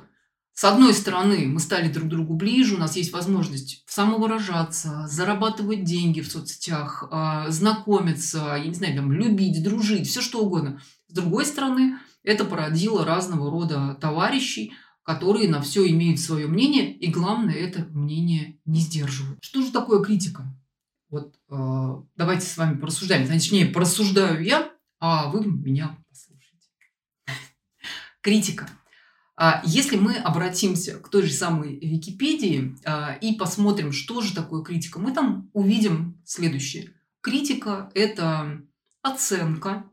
с 0.56 0.64
одной 0.64 0.94
стороны, 0.94 1.48
мы 1.48 1.60
стали 1.60 1.92
друг 1.92 2.08
другу 2.08 2.34
ближе, 2.34 2.76
у 2.76 2.78
нас 2.78 2.96
есть 2.96 3.12
возможность 3.12 3.84
самовыражаться, 3.88 5.06
зарабатывать 5.06 5.84
деньги 5.84 6.22
в 6.22 6.32
соцсетях, 6.32 7.10
а, 7.12 7.52
знакомиться, 7.52 8.56
я 8.58 8.66
не 8.66 8.74
знаю, 8.74 8.96
там, 8.96 9.12
любить, 9.12 9.62
дружить, 9.62 10.08
все 10.08 10.22
что 10.22 10.42
угодно. 10.42 10.82
С 11.10 11.14
другой 11.14 11.46
стороны, 11.46 12.00
это 12.24 12.46
породило 12.46 13.04
разного 13.04 13.52
рода 13.52 13.98
товарищей, 14.00 14.72
которые 15.04 15.50
на 15.50 15.62
все 15.62 15.86
имеют 15.90 16.22
свое 16.22 16.48
мнение, 16.48 16.98
и 16.98 17.12
главное, 17.12 17.56
это 17.56 17.86
мнение 17.92 18.58
не 18.64 18.80
сдерживают. 18.80 19.44
Что 19.44 19.62
же 19.62 19.74
такое 19.74 20.02
критика? 20.02 20.46
Вот 21.10 21.36
э, 21.50 22.04
давайте 22.16 22.46
с 22.46 22.56
вами 22.56 22.78
порассуждаем. 22.78 23.28
Точнее, 23.28 23.66
порассуждаю 23.66 24.42
я, 24.42 24.72
а 25.02 25.28
вы 25.28 25.46
меня 25.46 25.98
послушайте. 26.08 26.70
Критика– 28.22 28.70
если 29.66 29.98
мы 29.98 30.16
обратимся 30.16 30.98
к 30.98 31.10
той 31.10 31.24
же 31.24 31.34
самой 31.34 31.78
Википедии 31.78 32.78
а, 32.86 33.18
и 33.20 33.36
посмотрим, 33.36 33.92
что 33.92 34.22
же 34.22 34.34
такое 34.34 34.64
критика, 34.64 34.98
мы 34.98 35.12
там 35.12 35.50
увидим 35.52 36.22
следующее. 36.24 36.94
Критика– 37.20 37.92
это 37.94 38.62
оценка 39.02 39.90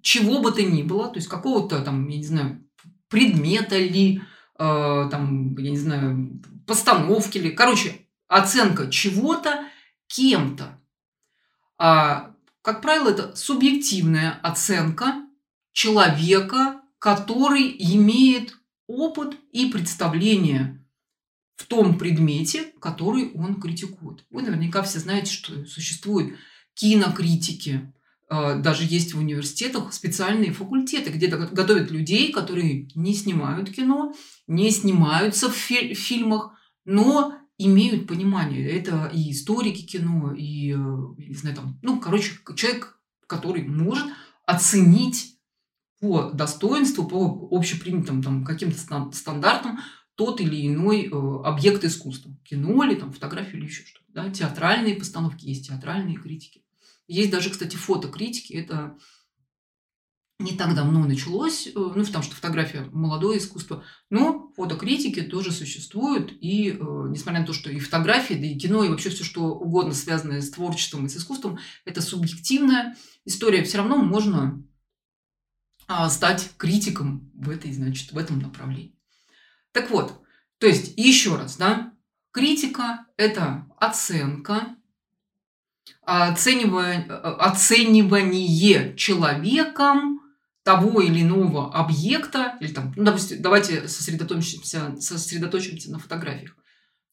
чего 0.00 0.40
бы 0.40 0.52
то 0.52 0.62
ни 0.62 0.82
было, 0.82 1.08
то 1.08 1.16
есть 1.16 1.28
какого-то 1.28 1.80
там, 1.82 2.08
я 2.08 2.16
не 2.16 2.24
знаю, 2.24 2.64
предмета 3.08 3.76
ли, 3.76 4.22
а, 4.54 5.08
там, 5.10 5.54
я 5.58 5.70
не 5.70 5.76
знаю, 5.76 6.40
постановки 6.66 7.36
ли, 7.36 7.50
короче, 7.50 8.06
оценка 8.28 8.90
чего-то 8.90 9.64
кем-то. 10.06 10.80
Как 11.76 12.82
правило, 12.82 13.10
это 13.10 13.36
субъективная 13.36 14.38
оценка 14.42 15.26
человека, 15.72 16.77
который 16.98 17.74
имеет 17.78 18.56
опыт 18.86 19.36
и 19.52 19.70
представление 19.70 20.84
в 21.56 21.66
том 21.66 21.98
предмете, 21.98 22.72
который 22.80 23.32
он 23.32 23.60
критикует. 23.60 24.24
Вы 24.30 24.42
наверняка 24.42 24.82
все 24.82 24.98
знаете, 25.00 25.32
что 25.32 25.66
существуют 25.66 26.36
кинокритики. 26.74 27.92
А, 28.30 28.56
даже 28.56 28.84
есть 28.84 29.14
в 29.14 29.18
университетах 29.18 29.92
специальные 29.92 30.52
факультеты, 30.52 31.10
где 31.10 31.26
готовят 31.26 31.90
людей, 31.90 32.32
которые 32.32 32.88
не 32.94 33.14
снимают 33.14 33.70
кино, 33.70 34.14
не 34.46 34.70
снимаются 34.70 35.50
в 35.50 35.56
фильмах, 35.56 36.52
но 36.84 37.34
имеют 37.58 38.06
понимание. 38.06 38.68
Это 38.70 39.10
и 39.12 39.32
историки 39.32 39.82
кино, 39.82 40.32
и, 40.32 40.72
э, 40.72 40.76
не 40.76 41.34
знаю, 41.34 41.56
там, 41.56 41.78
ну, 41.82 41.98
короче, 41.98 42.32
человек, 42.56 43.00
который 43.26 43.66
может 43.66 44.06
оценить 44.46 45.37
по 46.00 46.30
достоинству, 46.30 47.06
по 47.06 47.48
общепринятым 47.50 48.22
там, 48.22 48.44
каким-то 48.44 48.78
стандартам 49.12 49.80
тот 50.14 50.40
или 50.40 50.66
иной 50.66 51.06
э, 51.06 51.42
объект 51.44 51.84
искусства. 51.84 52.36
Кино 52.44 52.84
или 52.84 52.96
там, 52.96 53.12
фотография 53.12 53.56
или 53.56 53.66
еще 53.66 53.84
что-то. 53.84 54.04
Да? 54.08 54.30
Театральные 54.30 54.96
постановки 54.96 55.46
есть, 55.46 55.68
театральные 55.68 56.16
критики. 56.16 56.64
Есть 57.06 57.30
даже, 57.30 57.50
кстати, 57.50 57.76
фотокритики. 57.76 58.52
Это 58.52 58.96
не 60.40 60.56
так 60.56 60.74
давно 60.74 61.04
началось, 61.04 61.66
э, 61.66 61.70
ну, 61.74 62.04
потому 62.04 62.22
что 62.22 62.36
фотография– 62.36 62.88
молодое 62.92 63.38
искусство, 63.38 63.82
но 64.08 64.52
фотокритики 64.56 65.20
тоже 65.22 65.50
существуют, 65.50 66.32
и 66.40 66.70
э, 66.70 66.76
несмотря 67.10 67.40
на 67.40 67.46
то, 67.46 67.52
что 67.52 67.70
и 67.70 67.80
фотографии, 67.80 68.34
да 68.34 68.46
и 68.46 68.56
кино, 68.56 68.84
и 68.84 68.88
вообще 68.88 69.10
все, 69.10 69.24
что 69.24 69.54
угодно 69.54 69.94
связанное 69.94 70.40
с 70.40 70.50
творчеством 70.50 71.06
и 71.06 71.08
с 71.08 71.16
искусством, 71.16 71.58
это 71.84 72.00
субъективная 72.00 72.96
история, 73.24 73.64
все 73.64 73.78
равно 73.78 73.96
можно 73.96 74.62
стать 76.08 76.50
критиком 76.56 77.30
в 77.34 77.50
этой, 77.50 77.72
значит, 77.72 78.12
в 78.12 78.18
этом 78.18 78.38
направлении. 78.40 78.94
Так 79.72 79.90
вот, 79.90 80.20
то 80.58 80.66
есть 80.66 80.94
еще 80.96 81.36
раз, 81.36 81.56
да, 81.56 81.92
критика– 82.32 83.06
это 83.16 83.66
оценка, 83.78 84.76
оценивание, 86.02 87.04
оценивание 87.10 88.96
человеком 88.96 90.20
того 90.62 91.00
или 91.00 91.22
иного 91.22 91.72
объекта, 91.74 92.58
или 92.60 92.72
там, 92.72 92.92
ну, 92.96 93.04
допустим, 93.04 93.40
давайте 93.40 93.88
сосредоточимся, 93.88 94.96
сосредоточимся 95.00 95.90
на 95.90 95.98
фотографиях, 95.98 96.56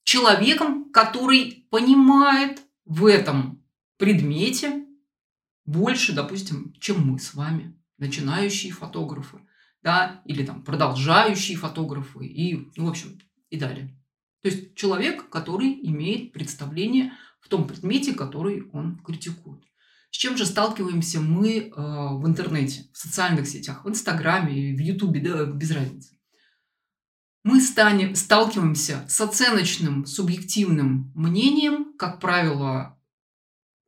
человеком, 0.04 0.92
который 0.92 1.66
понимает 1.70 2.62
в 2.84 3.06
этом 3.06 3.64
предмете 3.98 4.86
больше, 5.66 6.14
допустим, 6.14 6.74
чем 6.80 7.08
мы 7.08 7.20
с 7.20 7.34
вами 7.34 7.80
начинающие 7.98 8.72
фотографы, 8.72 9.40
да, 9.82 10.22
или 10.26 10.46
там 10.46 10.64
продолжающие 10.64 11.58
фотографы 11.58 12.26
и, 12.26 12.70
ну, 12.76 12.86
в 12.86 12.90
общем, 12.90 13.20
и 13.50 13.58
далее. 13.58 13.98
То 14.42 14.50
есть 14.50 14.76
человек, 14.76 15.30
который 15.30 15.80
имеет 15.88 16.32
представление 16.32 17.14
в 17.40 17.48
том 17.48 17.68
предмете, 17.68 18.14
который 18.14 18.70
он 18.74 19.00
критикует. 19.00 19.64
С 20.12 20.18
чем 20.18 20.38
же 20.38 20.46
сталкиваемся 20.46 21.20
мы 21.20 21.58
э, 21.58 21.72
в 21.72 22.26
интернете, 22.26 22.88
в 22.94 22.98
социальных 22.98 23.48
сетях, 23.48 23.84
в 23.84 23.90
Инстаграме, 23.90 24.76
в 24.76 24.80
Ютубе, 24.80 25.20
да, 25.20 25.46
без 25.46 25.72
разницы. 25.72 26.18
Мы 27.44 27.62
станем, 27.62 28.16
сталкиваемся 28.16 29.06
с 29.08 29.22
оценочным, 29.22 30.06
субъективным 30.06 31.12
мнением, 31.14 31.94
как 31.98 32.20
правило, 32.20 33.00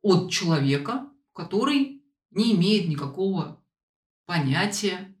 от 0.02 0.30
человека, 0.30 1.08
который 1.32 2.04
не 2.30 2.54
имеет 2.54 2.88
никакого 2.88 3.57
понятие 4.28 5.14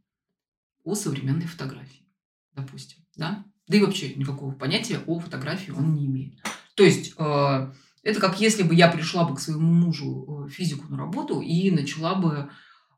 о 0.84 0.94
современной 0.94 1.46
фотографии, 1.46 2.06
допустим, 2.54 2.98
да? 3.16 3.42
Да 3.66 3.76
и 3.78 3.80
вообще 3.80 4.14
никакого 4.14 4.52
понятия 4.52 5.00
о 5.06 5.18
фотографии 5.18 5.70
он 5.70 5.94
не 5.94 6.04
имеет. 6.04 6.34
То 6.74 6.84
есть 6.84 7.14
э, 7.16 7.72
это 8.02 8.20
как 8.20 8.38
если 8.38 8.62
бы 8.62 8.74
я 8.74 8.88
пришла 8.88 9.24
бы 9.24 9.34
к 9.34 9.40
своему 9.40 9.72
мужу 9.72 10.44
э, 10.46 10.50
физику 10.50 10.88
на 10.90 10.98
работу 10.98 11.40
и 11.40 11.70
начала 11.70 12.16
бы 12.16 12.50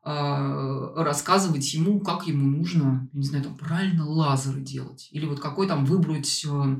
э, 0.03 0.93
рассказывать 0.97 1.73
ему, 1.73 2.01
как 2.01 2.27
ему 2.27 2.45
нужно, 2.45 3.09
не 3.13 3.23
знаю, 3.23 3.45
там 3.45 3.55
правильно 3.55 4.05
лазеры 4.05 4.59
делать, 4.59 5.07
или 5.11 5.25
вот 5.25 5.39
какой 5.39 5.65
там 5.65 5.85
выбрать 5.85 6.45
э, 6.45 6.79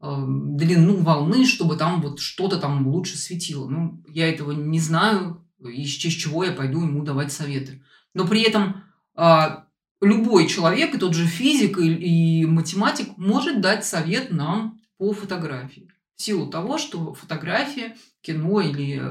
э, 0.00 0.24
длину 0.26 0.96
волны, 0.96 1.46
чтобы 1.46 1.76
там 1.76 2.02
вот 2.02 2.18
что-то 2.18 2.58
там 2.58 2.88
лучше 2.88 3.18
светило. 3.18 3.68
Ну, 3.68 4.02
я 4.08 4.28
этого 4.28 4.50
не 4.50 4.80
знаю, 4.80 5.46
из 5.60 5.90
чего 5.90 6.42
я 6.42 6.50
пойду 6.50 6.82
ему 6.82 7.04
давать 7.04 7.32
советы 7.32 7.80
но 8.14 8.26
при 8.26 8.42
этом 8.42 8.84
а, 9.14 9.66
любой 10.00 10.46
человек, 10.48 10.94
и 10.94 10.98
тот 10.98 11.14
же 11.14 11.26
физик 11.26 11.78
и, 11.78 12.42
и 12.42 12.46
математик, 12.46 13.16
может 13.16 13.60
дать 13.60 13.84
совет 13.84 14.30
нам 14.30 14.80
по 14.98 15.12
фотографии. 15.12 15.90
В 16.16 16.22
силу 16.22 16.46
того, 16.46 16.78
что 16.78 17.12
фотография, 17.14 17.96
кино 18.20 18.60
или 18.60 19.02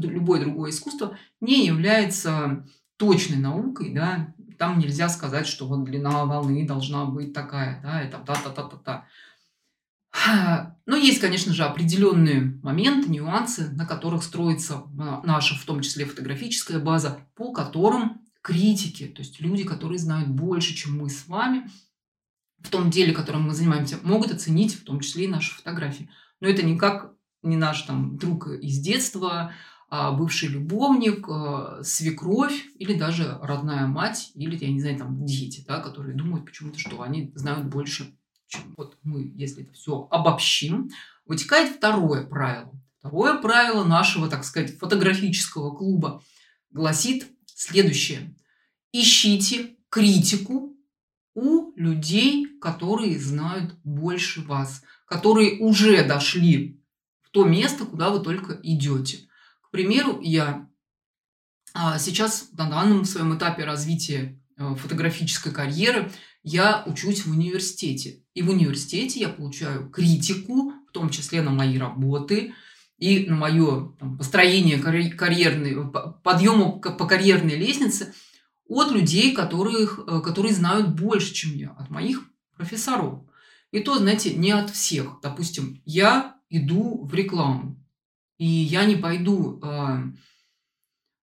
любое 0.00 0.40
другое 0.40 0.70
искусство 0.70 1.18
не 1.40 1.66
является 1.66 2.66
точной 2.96 3.36
наукой, 3.36 3.92
да, 3.92 4.34
там 4.58 4.78
нельзя 4.78 5.08
сказать, 5.08 5.46
что 5.46 5.66
вот 5.66 5.84
длина 5.84 6.24
волны 6.24 6.66
должна 6.66 7.04
быть 7.04 7.34
такая, 7.34 7.80
да, 7.82 8.00
это 8.00 8.18
та-та-та-та-та. 8.18 9.06
Но 10.86 10.96
есть, 10.96 11.20
конечно 11.20 11.52
же, 11.52 11.64
определенные 11.64 12.58
моменты, 12.62 13.10
нюансы, 13.10 13.70
на 13.72 13.84
которых 13.84 14.22
строится 14.22 14.84
а, 14.98 15.20
наша, 15.24 15.54
в 15.54 15.64
том 15.64 15.82
числе 15.82 16.06
фотографическая 16.06 16.78
база, 16.78 17.18
по 17.34 17.52
которым 17.52 18.25
критики, 18.46 19.08
то 19.08 19.22
есть 19.22 19.40
люди, 19.40 19.64
которые 19.64 19.98
знают 19.98 20.28
больше, 20.28 20.72
чем 20.72 20.96
мы 20.96 21.10
с 21.10 21.26
вами, 21.26 21.68
в 22.60 22.68
том 22.68 22.90
деле, 22.90 23.12
которым 23.12 23.42
мы 23.42 23.54
занимаемся, 23.54 23.98
могут 24.04 24.30
оценить 24.30 24.76
в 24.76 24.84
том 24.84 25.00
числе 25.00 25.24
и 25.24 25.28
наши 25.28 25.52
фотографии. 25.52 26.08
Но 26.38 26.46
это 26.46 26.64
никак 26.64 27.12
не 27.42 27.56
наш 27.56 27.82
там 27.82 28.16
друг 28.18 28.46
из 28.46 28.78
детства, 28.78 29.52
а 29.88 30.12
бывший 30.12 30.48
любовник, 30.48 31.28
а, 31.28 31.82
свекровь 31.82 32.66
или 32.78 32.94
даже 32.94 33.36
родная 33.42 33.88
мать, 33.88 34.30
или, 34.36 34.56
я 34.56 34.70
не 34.70 34.80
знаю, 34.80 34.96
там 34.96 35.26
дети, 35.26 35.64
да, 35.66 35.80
которые 35.80 36.14
думают 36.14 36.46
почему-то, 36.46 36.78
что 36.78 37.02
они 37.02 37.32
знают 37.34 37.66
больше, 37.66 38.16
чем 38.46 38.62
вот 38.76 38.96
мы, 39.02 39.32
если 39.34 39.64
это 39.64 39.72
все 39.72 40.06
обобщим, 40.12 40.90
вытекает 41.24 41.74
второе 41.74 42.24
правило. 42.24 42.72
Второе 43.00 43.38
правило 43.38 43.82
нашего, 43.82 44.28
так 44.28 44.44
сказать, 44.44 44.78
фотографического 44.78 45.74
клуба 45.74 46.22
гласит 46.70 47.26
следующее. 47.56 48.36
Ищите 48.92 49.76
критику 49.88 50.76
у 51.34 51.72
людей, 51.76 52.46
которые 52.60 53.18
знают 53.18 53.74
больше 53.82 54.42
вас, 54.42 54.82
которые 55.06 55.58
уже 55.58 56.04
дошли 56.04 56.80
в 57.22 57.30
то 57.30 57.44
место, 57.44 57.84
куда 57.84 58.10
вы 58.10 58.20
только 58.20 58.58
идете. 58.62 59.28
К 59.62 59.70
примеру, 59.70 60.20
я 60.22 60.68
а, 61.74 61.98
сейчас 61.98 62.50
на 62.52 62.70
данном 62.70 63.04
своем 63.04 63.36
этапе 63.36 63.64
развития 63.64 64.40
э, 64.56 64.74
фотографической 64.76 65.52
карьеры 65.52 66.10
я 66.42 66.84
учусь 66.86 67.26
в 67.26 67.30
университете. 67.30 68.22
И 68.34 68.42
в 68.42 68.50
университете 68.50 69.20
я 69.20 69.28
получаю 69.28 69.90
критику, 69.90 70.72
в 70.88 70.92
том 70.92 71.10
числе 71.10 71.42
на 71.42 71.50
мои 71.50 71.76
работы 71.76 72.54
и 72.98 73.28
на 73.28 73.36
мое 73.36 73.92
там, 73.98 74.16
построение 74.16 74.78
карьерной, 74.78 75.90
подъема 76.22 76.72
по 76.72 77.06
карьерной 77.06 77.56
лестнице– 77.56 78.14
от 78.68 78.92
людей, 78.92 79.32
которых, 79.34 80.00
э, 80.06 80.20
которые 80.20 80.54
знают 80.54 80.94
больше, 80.94 81.32
чем 81.32 81.54
я, 81.54 81.70
от 81.70 81.90
моих 81.90 82.28
профессоров. 82.56 83.22
И 83.70 83.80
то, 83.80 83.98
знаете, 83.98 84.34
не 84.34 84.50
от 84.52 84.70
всех. 84.70 85.20
Допустим, 85.22 85.80
я 85.84 86.36
иду 86.48 87.04
в 87.04 87.14
рекламу, 87.14 87.82
и 88.38 88.46
я 88.46 88.84
не 88.84 88.96
пойду 88.96 89.60
э, 89.62 90.12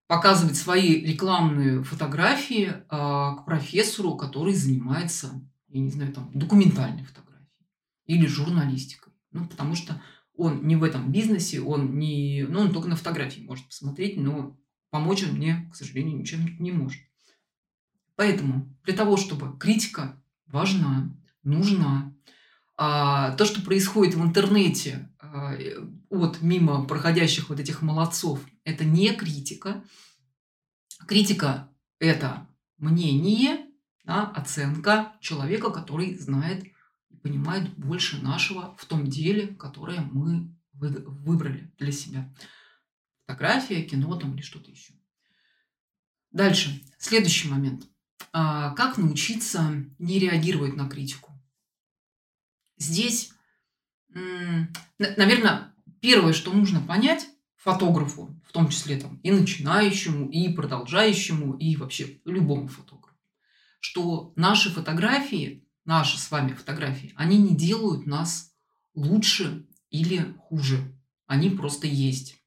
показывать 0.08 0.58
свои 0.58 1.01
рекламные 1.06 1.84
фотографии 1.84 2.68
э, 2.68 2.75
к 2.89 3.44
профессору, 3.46 4.15
который 4.15 4.53
занимается, 4.53 5.42
я 5.68 5.82
не 5.82 5.89
знаю, 5.89 6.13
там, 6.13 6.32
документальной 6.34 7.03
фотографией 7.03 7.48
или 8.06 8.25
журналистикой. 8.25 9.13
Ну, 9.32 9.48
потому 9.48 9.75
что 9.75 10.01
он 10.36 10.66
не 10.66 10.75
в 10.75 10.84
этом 10.84 11.12
бизнесе, 11.12 11.62
он 11.62 11.98
не... 11.98 12.46
Ну, 12.48 12.62
он 12.62 12.74
только 12.74 12.88
на 12.88 12.96
фотографии 12.96 13.42
может 13.42 13.66
посмотреть, 13.68 14.18
но 14.18 14.58
помочь 14.90 15.24
он 15.24 15.36
мне, 15.36 15.70
к 15.72 15.75
сожалению, 15.75 16.18
ничем 16.18 16.58
не 16.60 16.72
может. 16.72 17.02
Поэтому 18.16 18.75
для 18.84 18.96
того, 18.96 19.18
чтобы 19.18 19.58
критика 19.58 20.22
важна, 20.48 21.16
нужна, 21.44 22.13
а, 22.75 23.36
то, 23.36 23.46
что 23.46 23.62
происходит 23.62 24.16
в 24.16 24.24
интернете 24.24 25.10
а, 25.20 25.56
от 26.10 26.42
мимо 26.42 26.86
проходящих 26.86 27.50
вот 27.50 27.60
этих 27.60 27.82
молодцов, 27.82 28.40
это 28.63 28.84
не 28.84 29.13
критика. 29.13 29.84
Критика– 31.08 31.70
это 32.00 32.48
мнение, 32.78 33.66
да, 34.04 34.24
оценка 34.28 35.13
человека, 35.22 35.70
который 35.70 36.18
знает 36.18 36.63
понимает 37.24 37.74
больше 37.75 38.22
нашего 38.22 38.75
в 38.77 38.86
том 38.86 39.08
деле, 39.08 39.48
которое 39.48 40.01
мы 40.01 40.56
выбрали 40.74 41.74
для 41.80 41.92
себя. 41.92 42.32
Фотография, 43.25 43.82
кино 43.84 44.15
там 44.15 44.36
или 44.36 44.42
что-то 44.42 44.70
еще. 44.70 44.94
Дальше. 46.32 46.84
Следующий 47.00 47.48
момент– 47.48 47.88
а, 48.32 48.72
как 48.72 48.98
научиться 48.98 49.86
не 50.00 50.18
реагировать 50.20 50.75
на 50.75 50.89
критику? 50.89 51.32
Здесь, 52.77 53.32
наверное, 54.98 55.74
первое, 56.01 56.34
что 56.34 56.51
нужно 56.51 56.82
понять 56.82 57.27
фотографу, 57.56 58.36
в 58.46 58.51
том 58.51 58.70
числе 58.70 59.00
там, 59.00 59.18
и 59.18 59.32
начинающему, 59.32 60.30
и 60.30 60.51
продолжающему, 60.51 61.56
и 61.58 61.75
вообще 61.75 62.22
любому 62.25 62.68
фотографу, 62.68 63.18
что 63.80 64.34
наши 64.36 64.72
фотографии, 64.72 65.62
наши 65.86 66.18
с 66.18 66.32
вами 66.32 66.54
фотографии, 66.54 67.13
они 67.16 67.38
не 67.38 67.56
делают 67.56 68.06
нас 68.06 68.52
лучше 68.96 69.66
или 69.90 70.36
хуже. 70.38 70.94
Они 71.28 71.50
просто 71.50 71.88
есть. 71.88 72.38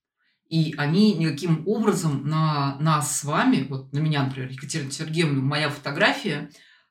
И 0.48 0.74
они 0.76 1.14
никаким 1.14 1.66
образом 1.66 2.26
на 2.28 2.76
нас 2.78 3.18
с 3.18 3.24
вами, 3.24 3.66
вот 3.68 3.92
на 3.92 3.98
меня, 3.98 4.22
например, 4.22 4.50
Екатерина 4.50 4.92
Сергеевна, 4.92 5.42
моя 5.42 5.70
фотография, 5.70 6.50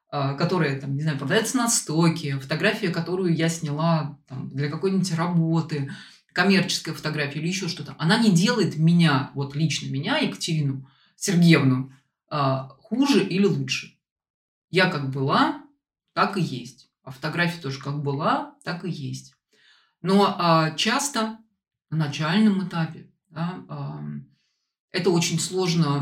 а, 0.09 0.33
которая, 0.33 0.79
там, 0.79 0.95
не 0.95 1.01
знаю, 1.01 1.17
продается 1.17 1.57
на 1.57 1.69
стоке, 1.69 2.37
фотография, 2.37 2.89
которую 2.89 3.35
я 3.35 3.47
сняла 3.49 4.19
там, 4.27 4.49
для 4.49 4.69
какой-нибудь 4.69 5.13
работы, 5.13 5.91
коммерческая 6.33 6.93
фотография 6.93 7.39
или 7.39 7.47
еще 7.47 7.69
что-то, 7.69 7.95
она 7.97 8.17
не 8.17 8.31
делает 8.31 8.77
меня, 8.77 9.31
вот 9.35 9.55
лично 9.55 9.89
меня, 9.89 10.17
Екатерину 10.17 10.89
Сергеевну, 11.15 11.93
а, 12.29 12.69
хуже 12.81 13.25
или 13.25 13.45
лучше. 13.45 13.97
Я 14.69 14.89
как 14.89 15.11
была, 15.11 15.64
так 16.15 16.37
и 16.37 16.41
есть. 16.41 16.89
А 17.03 17.11
фотография 17.11 17.61
тоже 17.61 17.79
как 17.79 18.01
была, 18.01 18.55
так 18.63 18.85
и 18.85 18.89
есть. 18.89 19.35
Но 20.01 20.35
а, 20.37 20.71
часто 20.71 21.37
на 21.91 21.97
начальном 21.97 22.67
этапе 22.67 23.11
да, 23.29 23.99
это 24.91 25.09
очень 25.09 25.39
сложно 25.39 25.99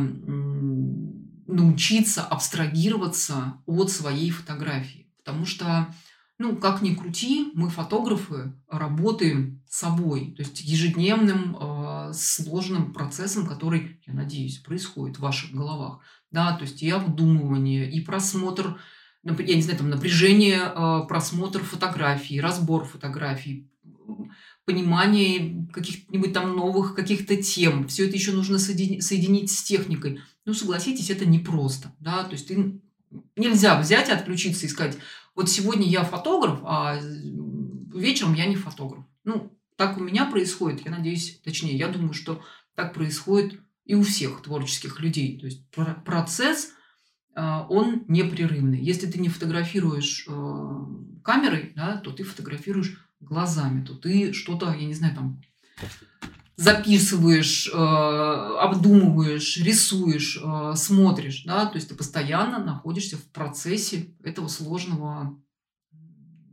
научиться 1.48 2.24
абстрагироваться 2.24 3.56
от 3.66 3.90
своей 3.90 4.30
фотографии. 4.30 5.12
Потому 5.18 5.46
что, 5.46 5.94
ну, 6.38 6.56
как 6.58 6.82
ни 6.82 6.94
крути, 6.94 7.52
мы, 7.56 7.70
фотографы, 7.70 8.54
работаем 8.70 9.64
собой. 9.68 10.36
То 10.36 10.44
есть 10.44 10.62
ежедневным 10.62 11.58
э, 11.60 12.14
сложным 12.14 12.94
процессом, 12.94 13.48
который, 13.48 14.00
я 14.06 14.14
надеюсь, 14.14 14.60
происходит 14.60 15.18
в 15.18 15.22
ваших 15.22 15.52
головах. 15.52 16.00
Да, 16.30 16.56
то 16.56 16.64
есть 16.64 16.84
и 16.84 16.90
обдумывание, 16.90 17.92
и 17.92 18.02
просмотр, 18.02 18.80
я 19.24 19.56
не 19.56 19.62
знаю, 19.62 19.78
там 19.78 19.90
напряжение, 19.90 20.60
э, 20.60 21.02
просмотр 21.08 21.64
фотографий, 21.64 22.42
разбор 22.42 22.86
фотографий, 22.86 23.70
понимание 24.66 25.68
каких-нибудь 25.72 26.34
там 26.34 26.56
новых 26.56 26.96
каких-то 26.96 27.42
тем. 27.42 27.88
Все 27.88 28.08
это 28.08 28.16
еще 28.16 28.32
нужно 28.32 28.60
соединить, 28.60 29.52
с 29.52 29.64
техникой. 29.64 30.22
Ну, 30.46 30.54
согласитесь, 30.54 31.10
это 31.10 31.26
непросто. 31.26 31.94
Да? 32.00 32.24
То 32.24 32.34
есть 32.34 32.48
ты 32.48 32.80
нельзя 33.36 33.80
взять 33.80 34.10
и 34.10 34.14
отключиться 34.14 34.66
и 34.66 34.70
сказать, 34.70 34.98
вот 35.36 35.50
сегодня 35.50 35.88
я 35.88 36.04
фотограф, 36.04 36.60
а 36.64 37.00
вечером 37.94 38.34
я 38.34 38.46
не 38.46 38.56
фотограф. 38.56 39.04
Ну, 39.24 39.52
так 39.76 39.98
у 39.98 40.02
меня 40.02 40.26
происходит, 40.26 40.86
я 40.86 40.92
надеюсь, 40.92 41.40
точнее, 41.44 41.76
я 41.76 41.88
думаю, 41.88 42.14
что 42.14 42.42
так 42.76 42.94
происходит 42.94 43.60
и 43.86 43.96
у 43.96 44.04
всех 44.04 44.42
творческих 44.42 45.00
людей. 45.00 45.40
То 45.40 45.46
есть 45.46 45.64
процесс, 46.06 46.70
а, 46.70 46.83
он 47.36 48.06
непрерывный. 48.08 48.80
Если 48.80 49.08
ты 49.08 49.20
не 49.20 49.30
фотографируешь 49.30 50.26
э, 50.28 50.86
камерой, 51.24 51.74
да, 51.76 51.98
то 51.98 52.12
ты 52.12 52.24
фотографируешь 52.24 53.10
глазами, 53.20 53.84
то 53.84 53.96
ты 53.96 54.34
что-то, 54.34 54.74
я 54.74 54.86
не 54.86 54.94
знаю, 54.94 55.16
там 55.16 55.42
записываешь, 56.56 57.68
э, 57.68 57.76
обдумываешь, 57.76 59.58
рисуешь, 59.58 60.40
э, 60.42 60.74
смотришь, 60.76 61.44
да, 61.46 61.66
то 61.66 61.76
есть 61.76 61.90
ты 61.90 61.96
постоянно 61.96 62.64
находишься 62.64 63.18
в 63.18 63.24
процессе 63.32 64.16
этого 64.24 64.48
сложного 64.48 65.40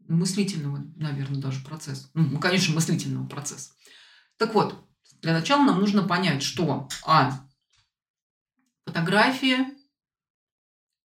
мыслительного, 0.09 0.85
наверное, 0.97 1.41
даже 1.41 1.63
процесса. 1.63 2.09
Ну, 2.15 2.39
конечно, 2.39 2.75
мыслительного 2.75 3.27
процесса. 3.27 3.71
Так 4.39 4.55
вот, 4.55 4.75
для 5.23 5.33
начала 5.33 5.65
нам 5.65 5.79
нужно 5.79 6.03
понять, 6.03 6.43
что 6.43 6.89
А. 7.05 7.45
Фотография 8.87 9.67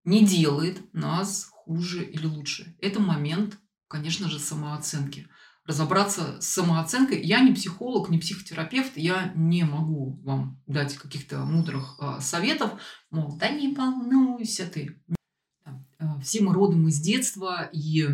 не 0.06 0.26
делает 0.26 0.82
нас 0.94 1.50
хуже 1.52 2.04
или 2.06 2.26
лучше. 2.26 2.76
Это 2.80 3.00
момент, 3.00 3.58
конечно 3.88 4.30
же, 4.30 4.40
самооценки 4.40 5.28
разобраться 5.66 6.40
с 6.42 6.48
самооценкой. 6.48 7.22
Я 7.24 7.40
не 7.40 7.54
психолог, 7.54 8.10
не 8.10 8.20
психотерапевт, 8.20 8.98
я 8.98 9.34
не 9.36 9.64
могу 9.64 10.22
вам 10.24 10.62
дать 10.68 10.96
каких-то 10.96 11.40
мудрых 11.40 11.98
э, 12.00 12.20
советов, 12.22 12.80
мол, 13.10 13.36
да 13.38 13.50
не 13.50 13.74
волнуйся 13.74 14.68
ты. 14.68 15.02
Э, 15.66 16.20
все 16.22 16.42
мы 16.42 16.54
родом 16.54 16.88
из 16.88 17.00
детства, 17.00 17.68
и 17.74 18.08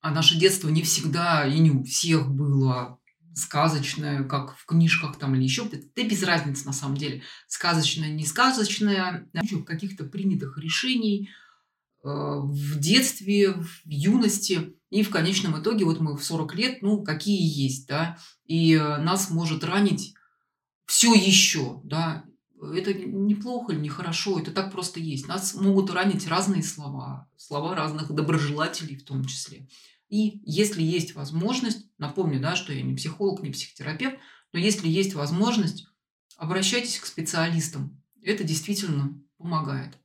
а 0.00 0.12
наше 0.12 0.38
детство 0.38 0.68
не 0.68 0.82
всегда 0.82 1.44
и 1.44 1.58
не 1.58 1.72
у 1.72 1.82
всех 1.82 2.30
было 2.30 2.99
сказочное, 3.40 4.24
как 4.24 4.56
в 4.56 4.66
книжках 4.66 5.16
там 5.16 5.34
или 5.34 5.42
еще, 5.42 5.66
это 5.70 6.04
без 6.04 6.22
разницы 6.22 6.66
на 6.66 6.72
самом 6.72 6.96
деле, 6.96 7.22
сказочное, 7.48 8.10
не 8.10 8.26
сказочное, 8.26 9.28
каких-то 9.66 10.04
принятых 10.04 10.58
решений 10.58 11.30
э, 12.04 12.08
в 12.08 12.78
детстве, 12.78 13.52
в 13.52 13.88
юности– 13.88 14.74
и 14.90 15.04
в 15.04 15.10
конечном 15.10 15.60
итоге 15.60 15.84
вот 15.84 16.00
мы 16.00 16.16
в 16.16 16.24
40 16.24 16.54
лет, 16.56 16.82
ну, 16.82 17.02
какие 17.02 17.40
есть, 17.40 17.86
да, 17.86 18.18
и 18.44 18.74
э, 18.74 18.98
нас 18.98 19.30
может 19.30 19.62
ранить 19.62 20.14
все 20.84 21.14
еще, 21.14 21.80
да, 21.84 22.24
это 22.60 22.92
неплохо 22.92 23.72
или 23.72 23.80
нехорошо, 23.80 24.38
это 24.40 24.50
так 24.50 24.72
просто 24.72 24.98
есть. 25.00 25.28
Нас 25.28 25.54
могут 25.54 25.90
ранить 25.90 26.26
разные 26.26 26.62
слова, 26.62 27.28
слова 27.36 27.74
разных 27.74 28.12
доброжелателей 28.12 28.96
в 28.96 29.04
том 29.04 29.24
числе. 29.24 29.68
И 30.10 30.42
если 30.44 30.82
есть 30.82 31.14
возможность, 31.14 31.86
напомню, 31.96 32.40
да, 32.40 32.56
что 32.56 32.72
я 32.72 32.82
не 32.82 32.94
психолог, 32.94 33.42
не 33.42 33.50
психотерапевт, 33.50 34.16
но 34.52 34.58
если 34.58 34.88
есть 34.88 35.14
возможность, 35.14 35.86
обращайтесь 36.36 36.98
к 36.98 37.06
специалистам. 37.06 38.02
Это 38.22 38.44
действительно 38.44 39.18
помогает. 39.38 39.96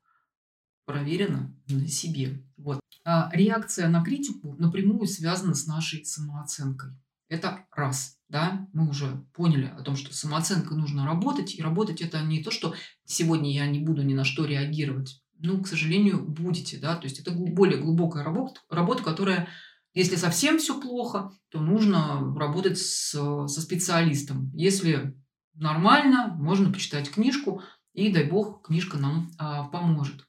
Проверено 0.86 1.54
на 1.68 1.88
себе. 1.88 2.46
Вот. 2.56 2.80
А, 3.04 3.30
реакция 3.34 3.90
на 3.90 4.04
критику 4.04 4.56
напрямую 4.60 5.08
связана 5.08 5.56
с 5.56 5.66
нашей 5.66 6.06
самооценкой. 6.06 6.92
Это 7.28 7.66
раз. 7.72 8.18
Да, 8.28 8.68
мы 8.74 8.90
уже 8.90 9.24
поняли 9.34 9.66
о 9.66 9.82
том, 9.82 9.96
что 9.96 10.14
самооценкой 10.14 10.78
нужно 10.78 11.06
работать. 11.06 11.56
И 11.56 11.62
работать 11.62 12.02
это 12.02 12.22
не 12.24 12.44
то, 12.44 12.52
что 12.52 12.76
сегодня 13.06 13.52
я 13.52 13.66
не 13.68 13.80
буду 13.80 14.04
ни 14.04 14.14
на 14.14 14.24
что 14.24 14.46
реагировать. 14.46 15.22
ну, 15.40 15.62
к 15.62 15.68
сожалению, 15.68 16.24
будете, 16.24 16.78
да, 16.78 16.96
то 16.96 17.06
есть 17.06 17.20
это 17.20 17.32
более 17.32 17.80
глубокая 17.80 18.24
работа, 18.24 18.62
работа, 18.70 19.04
которая, 19.04 19.48
если 19.96 20.18
совсем 20.18 20.60
все 20.60 20.80
плохо, 20.80 21.32
то 21.50 21.60
нужно 21.62 22.36
работать 22.38 22.78
с, 22.78 23.12
со 23.12 23.62
специалистом. 23.62 24.52
Если 24.54 25.18
нормально, 25.54 26.36
можно 26.38 26.72
почитать 26.72 27.10
книжку, 27.10 27.64
и, 27.94 28.12
дай 28.12 28.26
бог, 28.26 28.62
книжка 28.62 28.98
нам 28.98 29.32
а, 29.40 29.64
поможет. 29.70 30.28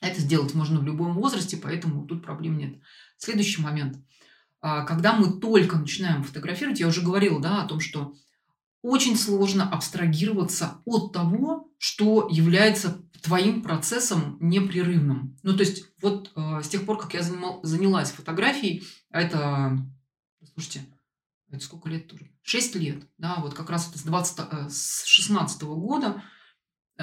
Это 0.00 0.20
сделать 0.20 0.54
можно 0.54 0.78
в 0.78 0.84
любом 0.84 1.14
возрасте, 1.14 1.56
поэтому 1.56 2.06
тут 2.06 2.22
проблем 2.22 2.58
нет. 2.58 2.76
Следующий 3.18 3.60
момент. 3.60 3.98
А, 4.60 4.84
когда 4.84 5.14
мы 5.14 5.40
только 5.40 5.76
начинаем 5.76 6.22
фотографировать, 6.22 6.78
я 6.78 6.86
уже 6.86 7.02
говорила 7.02 7.40
да, 7.40 7.64
о 7.64 7.66
том, 7.66 7.80
что 7.80 8.14
очень 8.82 9.16
сложно 9.16 9.68
абстрагироваться 9.68 10.80
от 10.84 11.12
того, 11.12 11.68
что 11.76 12.28
является 12.30 13.02
твоим 13.22 13.62
процессом 13.62 14.36
непрерывным. 14.40 15.36
Ну, 15.42 15.56
то 15.56 15.62
есть, 15.62 15.84
вот 16.00 16.32
э, 16.36 16.62
с 16.62 16.68
тех 16.68 16.84
пор, 16.86 16.98
как 16.98 17.14
я 17.14 17.22
занимал, 17.22 17.60
занялась 17.62 18.10
фотографией, 18.10 18.84
это, 19.10 19.78
слушайте, 20.54 20.86
это 21.50 21.64
сколько 21.64 21.88
лет 21.88 22.08
тоже? 22.08 22.30
Шесть 22.42 22.74
лет, 22.74 23.04
да, 23.18 23.36
вот 23.40 23.54
как 23.54 23.70
раз 23.70 23.88
это 23.88 23.98
с, 23.98 24.02
20, 24.02 24.38
э, 24.38 24.68
с 24.70 25.04
16 25.04 25.62
-го 25.62 25.76
года 25.76 26.22
э, 26.98 27.02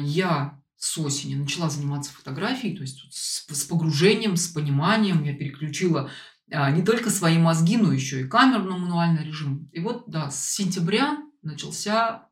я 0.00 0.60
с 0.76 0.98
осени 0.98 1.34
начала 1.34 1.70
заниматься 1.70 2.12
фотографией, 2.12 2.76
то 2.76 2.82
есть 2.82 3.06
с, 3.10 3.46
с 3.46 3.64
погружением, 3.64 4.36
с 4.36 4.48
пониманием, 4.48 5.22
я 5.22 5.34
переключила 5.34 6.10
а, 6.50 6.70
не 6.70 6.82
только 6.82 7.10
свои 7.10 7.38
мозги, 7.38 7.76
но 7.76 7.92
еще 7.92 8.20
и 8.20 8.28
камеру 8.28 8.64
на 8.64 8.76
мануальный 8.76 9.24
режим. 9.24 9.68
И 9.72 9.80
вот, 9.80 10.04
да, 10.06 10.30
с 10.30 10.50
сентября 10.50 11.18
начался 11.42 12.28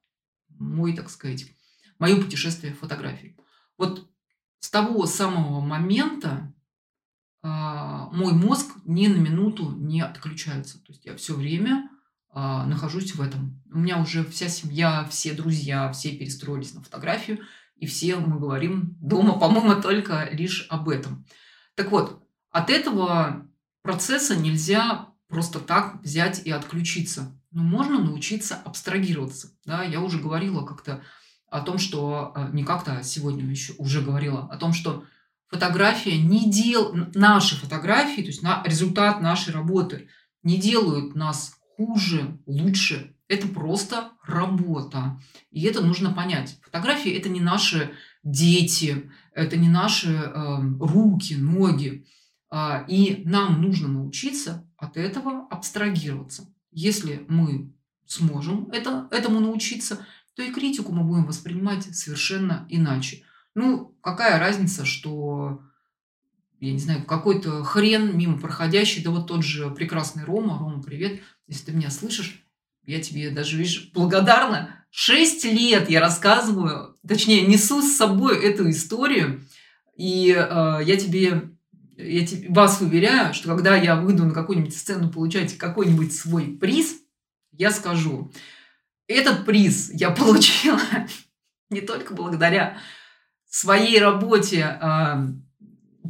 мой, 0.49 0.95
так 0.95 1.11
сказать, 1.11 1.47
мое 2.03 2.21
путешествие 2.21 2.75
в 2.75 2.81
фотографии. 2.81 3.37
Вот 3.79 4.11
с 4.59 4.71
того 4.71 5.07
самого 5.07 5.61
момента 5.61 6.53
а, 7.43 8.09
мой 8.11 8.33
мозг 8.33 8.73
ни 8.85 9.07
на 9.07 9.19
минуту 9.19 9.71
не 9.71 10.01
отключается. 10.01 10.83
То 10.83 10.93
есть 10.93 11.05
я 11.05 11.17
все 11.17 11.35
время 11.35 11.89
а, 12.29 12.67
нахожусь 12.67 13.15
в 13.15 13.23
этом. 13.23 13.63
У 13.71 13.79
меня 13.79 14.01
уже 14.01 14.25
вся 14.25 14.49
семья, 14.49 15.07
все 15.11 15.33
друзья, 15.33 15.93
все 15.93 16.17
перестроились 16.17 16.75
на 16.75 16.83
фотографию, 16.83 17.39
и 17.77 17.87
все 17.87 18.17
мы 18.17 18.41
говорим 18.41 18.97
дома, 19.01 19.39
по-моему, 19.39 19.81
только 19.81 20.29
лишь 20.33 20.67
об 20.71 20.89
этом. 20.89 21.25
Так 21.77 21.93
вот, 21.93 22.21
от 22.51 22.69
этого 22.69 23.49
процесса 23.83 24.35
нельзя 24.35 25.09
просто 25.29 25.61
так 25.61 26.03
взять 26.03 26.45
и 26.45 26.51
отключиться. 26.51 27.41
Но 27.53 27.63
можно 27.63 28.01
научиться 28.01 28.57
абстрагироваться. 28.57 29.53
Да? 29.65 29.85
Я 29.85 30.01
уже 30.01 30.19
говорила 30.19 30.67
как-то 30.67 31.01
о 31.53 31.61
том, 31.61 31.79
что 31.79 32.33
э, 32.35 32.49
не 32.53 32.65
как-то, 32.65 33.03
сегодня 33.05 33.45
еще 33.45 33.75
уже 33.75 34.01
говорила 34.01 34.49
о 34.51 34.57
том, 34.57 34.73
что 34.73 35.05
фотография 35.49 36.17
не 36.17 36.51
дел... 36.51 36.95
наши 37.15 37.57
фотографии, 37.57 38.23
то 38.23 38.29
есть 38.29 38.43
на 38.43 38.63
результат 38.65 39.21
нашей 39.21 39.53
работы 39.53 40.09
не 40.43 40.57
делают 40.57 41.15
нас 41.15 41.55
хуже, 41.77 42.39
лучше. 42.47 43.15
Это 43.29 43.49
просто 43.49 44.13
работа. 44.25 45.21
И 45.51 45.63
это 45.63 45.83
нужно 45.83 46.13
понять. 46.13 46.59
Фотографии 46.63 47.13
это 47.13 47.29
не 47.29 47.41
наши 47.41 47.93
дети, 48.23 49.11
это 49.35 49.57
не 49.57 49.69
наши 49.69 50.11
э, 50.11 50.59
руки, 50.81 51.35
ноги. 51.35 52.07
А, 52.51 52.85
и 52.89 53.23
нам 53.25 53.61
нужно 53.63 53.89
научиться 53.89 54.67
от 54.77 54.97
этого 54.97 55.47
абстрагироваться. 55.51 56.53
Если 56.71 57.25
мы 57.29 57.73
сможем 58.07 58.71
это, 58.71 59.09
этому 59.11 59.41
научиться, 59.41 60.07
то 60.35 60.43
и 60.43 60.53
критику 60.53 60.93
мы 60.93 61.05
будем 61.05 61.25
воспринимать 61.25 61.85
совершенно 61.95 62.67
иначе. 62.69 63.25
Ну, 63.55 63.95
какая 64.01 64.39
разница, 64.39 64.85
что, 64.85 65.63
я 66.61 66.73
не 66.73 66.79
знаю, 66.79 67.05
какой-то 67.05 67.63
хрен 67.65 68.17
мимо 68.17 68.39
проходящий, 68.39 69.03
да 69.03 69.11
вот 69.11 69.27
тот 69.27 69.45
же 69.45 69.71
прекрасный 69.71 70.25
Рома, 70.25 70.59
Рома, 70.59 70.83
привет, 70.83 71.21
если 71.47 71.67
ты 71.67 71.73
меня 71.73 71.91
слышишь, 71.91 72.43
я 72.85 73.01
тебе 73.01 73.31
даже, 73.31 73.57
видишь, 73.57 73.91
благодарна. 73.93 74.85
Шесть 74.91 75.45
лет 75.45 75.89
я 75.89 76.01
рассказываю, 76.01 76.97
точнее, 77.07 77.47
несу 77.47 77.83
с 77.83 77.97
собой 77.97 78.43
эту 78.43 78.69
историю, 78.71 79.43
и 79.97 80.31
э, 80.31 80.81
я 80.85 80.97
тебе 80.97 81.53
я 81.97 82.27
вас 82.49 82.81
уверяю, 82.81 83.35
что 83.35 83.49
когда 83.49 83.77
я 83.77 83.97
выйду 83.97 84.25
на 84.25 84.33
какую-нибудь 84.33 84.77
сцену 84.77 85.11
получать 85.11 85.57
какой-нибудь 85.57 86.13
свой 86.13 86.47
приз, 86.47 86.97
я 87.53 87.71
скажу, 87.71 88.33
этот 89.13 89.45
приз 89.45 89.91
я 89.93 90.11
получила 90.11 90.81
не 91.71 91.81
только 91.81 92.15
благодаря 92.15 92.79
своей 93.49 93.99
работе, 93.99 94.65
а, 94.65 95.27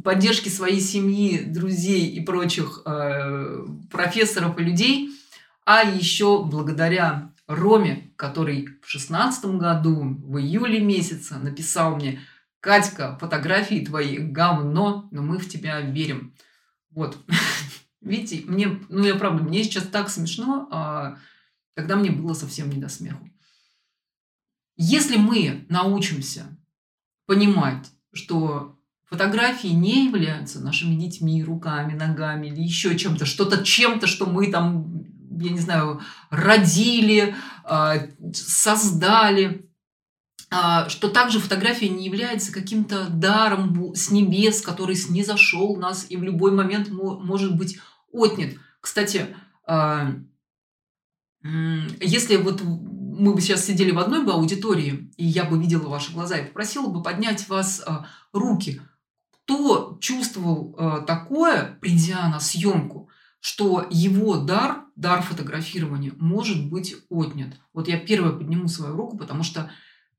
поддержке 0.03 0.49
своей 0.49 0.81
семьи, 0.81 1.43
друзей 1.43 2.07
и 2.07 2.21
прочих 2.21 2.81
а, 2.85 3.65
профессоров 3.91 4.57
и 4.59 4.63
людей, 4.63 5.09
а 5.65 5.83
еще 5.83 6.43
благодаря 6.43 7.31
Роме, 7.47 8.11
который 8.15 8.69
в 8.81 8.89
шестнадцатом 8.89 9.59
году, 9.59 10.17
в 10.23 10.37
июле 10.37 10.79
месяце 10.79 11.35
написал 11.35 11.95
мне– 11.95 12.21
Катька, 12.63 13.17
фотографии 13.19 13.83
твои 13.83 14.19
говно, 14.19 15.09
но 15.11 15.21
мы 15.21 15.37
в 15.37 15.49
тебя 15.49 15.81
верим. 15.81 16.33
Вот. 16.91 17.17
Видите, 18.01 18.45
мне, 18.49 18.79
ну 18.87 19.03
я 19.03 19.15
правда, 19.15 19.43
мне 19.43 19.65
сейчас 19.65 19.83
так 19.83 20.07
смешно, 20.07 20.69
тогда 21.75 21.95
мне 21.95 22.11
было 22.11 22.33
совсем 22.33 22.69
не 22.69 22.77
до 22.77 22.89
смеху. 22.89 23.29
Если 24.75 25.17
мы 25.17 25.65
научимся 25.69 26.57
понимать, 27.25 27.91
что 28.11 28.79
фотографии 29.05 29.67
не 29.67 30.07
являются 30.07 30.59
нашими 30.59 30.95
детьми, 30.95 31.43
руками, 31.43 31.93
ногами 31.93 32.47
или 32.47 32.61
еще 32.61 32.97
чем-то, 32.97 33.25
что-то 33.25 33.63
чем-то, 33.63 34.07
что 34.07 34.25
мы 34.25 34.51
там, 34.51 35.05
я 35.39 35.51
не 35.51 35.59
знаю, 35.59 36.01
родили, 36.31 37.35
а, 37.63 38.07
создали, 38.33 39.69
а, 40.49 40.89
что 40.89 41.09
также 41.09 41.39
фотография 41.39 41.89
не 41.89 42.05
является 42.05 42.51
каким-то 42.51 43.07
даром 43.09 43.95
с 43.95 44.11
небес, 44.11 44.61
который 44.61 44.95
снизошел 44.95 45.75
нас 45.77 46.07
и 46.09 46.17
в 46.17 46.23
любой 46.23 46.51
момент 46.51 46.89
может 46.89 47.55
быть 47.55 47.79
отнят. 48.11 48.55
Кстати, 48.81 49.35
а, 49.65 50.13
если 51.43 52.37
вот 52.37 52.61
мы 52.63 53.33
бы 53.33 53.41
сейчас 53.41 53.65
сидели 53.65 53.91
в 53.91 53.99
одной 53.99 54.23
бы 54.23 54.31
аудитории, 54.31 55.11
и 55.17 55.25
я 55.25 55.43
бы 55.43 55.59
видела 55.59 55.87
ваши 55.87 56.13
глаза, 56.13 56.37
и 56.37 56.47
попросила 56.47 56.87
бы 56.87 57.03
поднять 57.03 57.47
вас 57.49 57.83
а, 57.85 58.07
руки, 58.31 58.81
кто 59.43 59.97
чувствовал 60.01 60.73
такое, 61.05 61.77
придя 61.81 62.29
на 62.29 62.39
съемку, 62.39 63.09
что 63.43 63.85
его 63.91 64.37
дар, 64.37 64.85
дар 64.95 65.21
фотографирования, 65.21 66.13
может 66.15 66.69
быть 66.69 66.95
отнят. 67.09 67.59
Вот 67.73 67.89
я 67.89 67.99
первая 67.99 68.31
подниму 68.31 68.69
свою 68.69 68.95
руку, 68.95 69.17
потому 69.17 69.43
что 69.43 69.69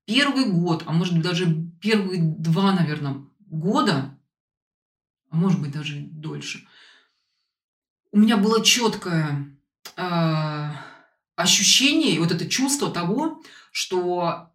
первый 0.04 0.44
год, 0.44 0.82
а 0.84 0.92
может 0.92 1.14
быть 1.14 1.22
даже 1.22 1.46
первые 1.80 2.20
два, 2.20 2.72
наверное, 2.72 3.24
года, 3.40 4.18
а 5.30 5.36
может 5.36 5.58
быть 5.58 5.72
даже 5.72 6.00
дольше, 6.00 6.66
у 8.12 8.18
меня 8.18 8.36
было 8.36 8.62
четкое 8.62 9.56
э, 9.96 10.70
ощущение, 11.36 12.18
вот 12.20 12.32
это 12.32 12.48
чувство 12.48 12.90
того, 12.90 13.42
что 13.72 14.52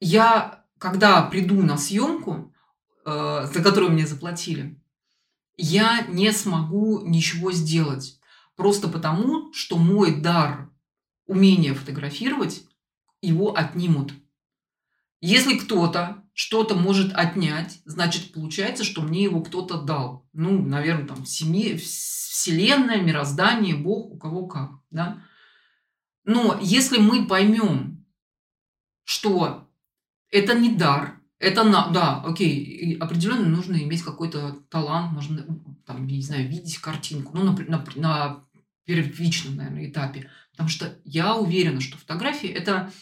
я, 0.00 0.64
когда 0.78 1.22
приду 1.22 1.62
на 1.62 1.76
съемку, 1.76 2.54
э, 3.04 3.48
за 3.52 3.62
которую 3.62 3.92
мне 3.92 4.06
заплатили, 4.06 4.80
я 5.56 6.02
не 6.08 6.32
смогу 6.32 7.00
ничего 7.06 7.52
сделать. 7.52 8.18
Просто 8.56 8.88
потому, 8.88 9.52
что 9.52 9.78
мой 9.78 10.20
дар 10.20 10.70
умение 11.26 11.74
фотографировать 11.74 12.64
его 13.20 13.56
отнимут. 13.56 14.12
Если 15.20 15.56
кто-то 15.56 16.22
что-то 16.34 16.74
может 16.74 17.12
отнять, 17.14 17.80
значит, 17.84 18.32
получается, 18.32 18.84
что 18.84 19.02
мне 19.02 19.22
его 19.24 19.42
кто-то 19.42 19.82
дал. 19.82 20.26
Ну, 20.32 20.62
наверное, 20.62 21.06
там 21.06 21.26
семье, 21.26 21.76
вселенная, 21.76 23.02
мироздание, 23.02 23.74
Бог, 23.74 24.10
у 24.12 24.18
кого 24.18 24.46
как, 24.46 24.70
да. 24.90 25.22
Но 26.24 26.58
если 26.62 26.98
мы 26.98 27.26
поймем, 27.26 28.06
что 29.04 29.68
это 30.30 30.54
не 30.58 30.74
дар, 30.74 31.20
это 31.38 31.64
на, 31.64 31.88
да, 31.88 32.22
окей, 32.22 32.96
определенно 33.00 33.48
нужно 33.48 33.76
иметь 33.76 34.02
какой-то 34.02 34.60
талант, 34.70 35.12
нужно, 35.12 35.44
там, 35.84 36.06
не 36.06 36.22
знаю, 36.22 36.48
видеть 36.48 36.78
картинку, 36.78 37.36
ну, 37.36 37.42
на, 37.42 37.52
на, 37.66 37.84
на 37.96 38.44
первичном, 38.84 39.56
наверное, 39.56 39.88
этапе. 39.88 40.30
Потому 40.52 40.68
что 40.68 40.96
я 41.04 41.34
уверена, 41.34 41.80
что 41.80 41.98
фотография– 41.98 42.48
это 42.52 42.92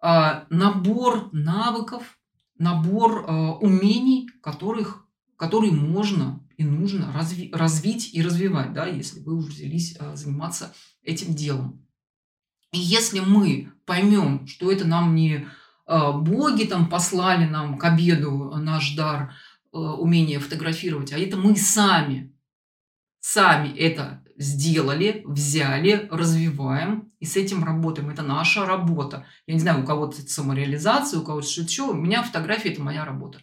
а, 0.00 0.46
набор 0.50 1.30
навыков, 1.32 2.18
набор 2.58 3.24
а, 3.26 3.52
умений, 3.54 4.28
которых, 4.42 5.06
которые 5.36 5.72
можно 5.72 6.46
и 6.58 6.64
нужно 6.64 7.12
разви, 7.12 7.50
развить 7.54 8.14
и 8.14 8.20
развивать, 8.22 8.74
да, 8.74 8.86
если 8.86 9.20
вы 9.20 9.34
уже 9.36 9.48
взялись 9.48 9.96
а, 9.98 10.16
заниматься 10.16 10.74
этим 11.02 11.34
делом. 11.34 11.86
И 12.72 12.78
если 12.78 13.20
мы 13.20 13.72
поймем, 13.84 14.46
что 14.46 14.70
это 14.70 14.86
нам 14.86 15.14
не 15.14 15.46
э, 15.86 16.12
боги 16.12 16.64
там 16.64 16.88
послали 16.88 17.46
нам 17.46 17.78
к 17.78 17.84
обеду 17.84 18.54
наш 18.56 18.94
дар, 18.94 19.34
э, 19.72 19.76
умение 19.76 20.38
фотографировать, 20.38 21.12
а 21.12 21.18
это 21.18 21.36
мы 21.36 21.56
сами. 21.56 22.32
Сами 23.20 23.76
это 23.76 24.22
сделали, 24.36 25.22
взяли, 25.26 26.08
развиваем 26.10 27.12
и 27.18 27.26
с 27.26 27.36
этим 27.36 27.64
работаем. 27.64 28.08
Это 28.08 28.22
наша 28.22 28.64
работа. 28.64 29.26
Я 29.46 29.54
не 29.54 29.60
знаю, 29.60 29.82
у 29.82 29.86
кого-то 29.86 30.22
это 30.22 30.30
самореализация, 30.30 31.20
у 31.20 31.24
кого-то 31.24 31.46
что-то 31.46 31.68
еще. 31.68 31.82
У 31.90 31.94
меня 31.94 32.22
фотография– 32.22 32.68
это 32.72 32.82
моя 32.82 33.04
работа. 33.04 33.40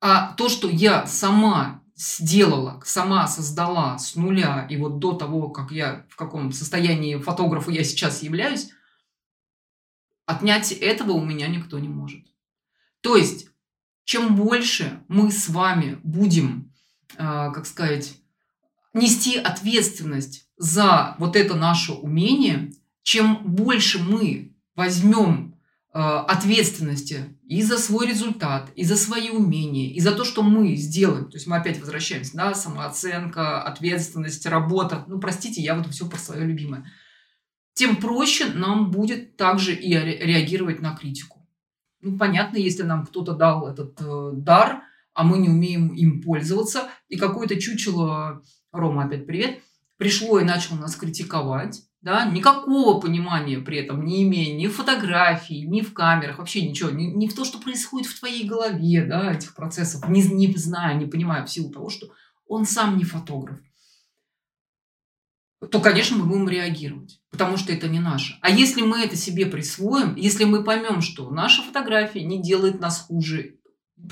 А 0.00 0.32
то, 0.34 0.48
что 0.48 0.68
я 0.70 1.06
сама 1.06 1.82
сделала, 1.96 2.80
сама 2.84 3.26
создала 3.26 3.98
с 3.98 4.14
нуля, 4.16 4.66
и 4.70 4.76
вот 4.76 4.98
до 4.98 5.14
того, 5.14 5.48
как 5.48 5.72
я 5.72 6.04
в 6.10 6.16
каком 6.16 6.52
состоянии 6.52 7.16
фотографа 7.16 7.70
я 7.70 7.82
сейчас 7.84 8.22
являюсь, 8.22 8.70
отнять 10.26 10.72
этого 10.72 11.12
у 11.12 11.24
меня 11.24 11.48
никто 11.48 11.78
не 11.78 11.88
может. 11.88 12.26
То 13.00 13.16
есть, 13.16 13.48
чем 14.04 14.36
больше 14.36 15.02
мы 15.08 15.30
с 15.30 15.48
вами 15.48 15.98
будем, 16.02 16.72
э, 17.14 17.16
как 17.16 17.66
сказать, 17.66 18.20
нести 18.92 19.38
ответственность 19.38 20.48
за 20.58 21.16
вот 21.18 21.34
это 21.34 21.54
наше 21.54 21.92
умение, 21.92 22.72
чем 23.02 23.38
больше 23.42 24.02
мы 24.02 24.54
возьмем 24.74 25.55
ответственности 25.98 27.38
и 27.46 27.62
за 27.62 27.78
свой 27.78 28.06
результат, 28.06 28.70
и 28.74 28.84
за 28.84 28.96
свои 28.96 29.30
умения, 29.30 29.94
и 29.94 30.00
за 30.00 30.12
то, 30.12 30.24
что 30.24 30.42
мы 30.42 30.74
сделаем. 30.76 31.30
То 31.30 31.36
есть 31.36 31.46
мы 31.46 31.56
опять 31.56 31.80
возвращаемся, 31.80 32.36
да, 32.36 32.54
самооценка, 32.54 33.62
ответственность, 33.62 34.44
работа. 34.46 35.04
Ну, 35.08 35.18
простите, 35.18 35.62
я 35.62 35.74
вот 35.74 35.86
все 35.88 36.06
про 36.08 36.18
свое 36.18 36.44
любимое. 36.44 36.84
Тем 37.72 37.96
проще 37.96 38.46
нам 38.46 38.90
будет 38.90 39.36
также 39.36 39.74
и 39.74 39.90
реагировать 39.92 40.80
на 40.80 40.94
критику. 40.94 41.46
Ну, 42.02 42.18
понятно, 42.18 42.58
если 42.58 42.82
нам 42.82 43.06
кто-то 43.06 43.32
дал 43.34 43.66
этот 43.66 44.00
э, 44.00 44.30
дар, 44.34 44.82
а 45.14 45.24
мы 45.24 45.38
не 45.38 45.48
умеем 45.48 45.94
им 45.94 46.20
пользоваться, 46.20 46.88
и 47.08 47.16
какое-то 47.16 47.58
чучело 47.58 48.42
Рома, 48.70 49.04
опять 49.04 49.26
привет, 49.26 49.60
пришло 49.96 50.38
и 50.38 50.44
начал 50.44 50.76
нас 50.76 50.94
критиковать, 50.94 51.82
да, 52.06 52.24
никакого 52.24 53.00
понимания 53.00 53.58
при 53.58 53.78
этом 53.78 54.04
не 54.04 54.22
имея 54.22 54.54
ни 54.54 54.68
в 54.68 54.76
фотографии, 54.76 55.64
ни 55.66 55.80
в 55.80 55.92
камерах, 55.92 56.38
вообще 56.38 56.62
ничего, 56.62 56.88
ни, 56.88 57.06
ни 57.06 57.26
в 57.26 57.34
то, 57.34 57.44
что 57.44 57.58
происходит 57.58 58.06
в 58.06 58.20
твоей 58.20 58.46
голове, 58.46 59.04
да, 59.04 59.32
этих 59.32 59.56
процессов, 59.56 60.08
не, 60.08 60.22
не 60.22 60.54
зная, 60.56 60.94
не 60.94 61.06
понимая 61.06 61.44
в 61.44 61.50
силу 61.50 61.68
того, 61.68 61.90
что 61.90 62.06
он 62.46 62.64
сам 62.64 62.96
не 62.96 63.02
фотограф, 63.02 63.58
то, 65.68 65.80
конечно, 65.80 66.16
мы 66.16 66.26
будем 66.26 66.48
реагировать, 66.48 67.20
потому 67.32 67.56
что 67.56 67.72
это 67.72 67.88
не 67.88 67.98
наше. 67.98 68.38
А 68.40 68.50
если 68.50 68.82
мы 68.82 69.00
это 69.00 69.16
себе 69.16 69.44
присвоим, 69.44 70.14
если 70.14 70.44
мы 70.44 70.62
поймем, 70.62 71.00
что 71.00 71.28
наша 71.30 71.64
фотография 71.64 72.22
не 72.22 72.40
делает 72.40 72.78
нас 72.78 73.00
хуже, 73.00 73.56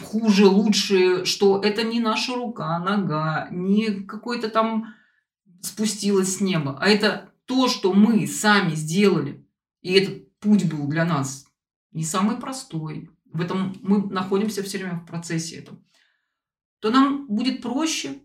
хуже, 0.02 0.46
лучше, 0.46 1.24
что 1.26 1.61
это 1.61 1.85
не 1.85 2.00
наша 2.00 2.35
рука, 2.35 2.76
нога, 2.80 3.46
не 3.52 4.02
какой-то 4.02 4.48
там 4.48 4.94
спустилась 5.62 6.38
с 6.38 6.40
неба, 6.40 6.76
а 6.80 6.88
это 6.88 7.30
то, 7.46 7.68
что 7.68 7.92
мы 7.92 8.26
сами 8.26 8.74
сделали. 8.74 9.46
И 9.83 9.92
этот 9.92 10.38
путь 10.38 10.68
был 10.68 10.87
для 10.88 11.04
нас 11.04 11.46
не 11.92 12.04
самый 12.04 12.37
простой. 12.37 13.11
В 13.24 13.40
этом 13.40 13.76
мы 13.83 14.07
находимся 14.07 14.62
все 14.62 14.78
время 14.78 15.00
в 15.00 15.07
процессе 15.07 15.57
этого. 15.57 15.83
То 16.80 16.90
нам 16.90 17.26
будет 17.26 17.62
проще 17.62 18.22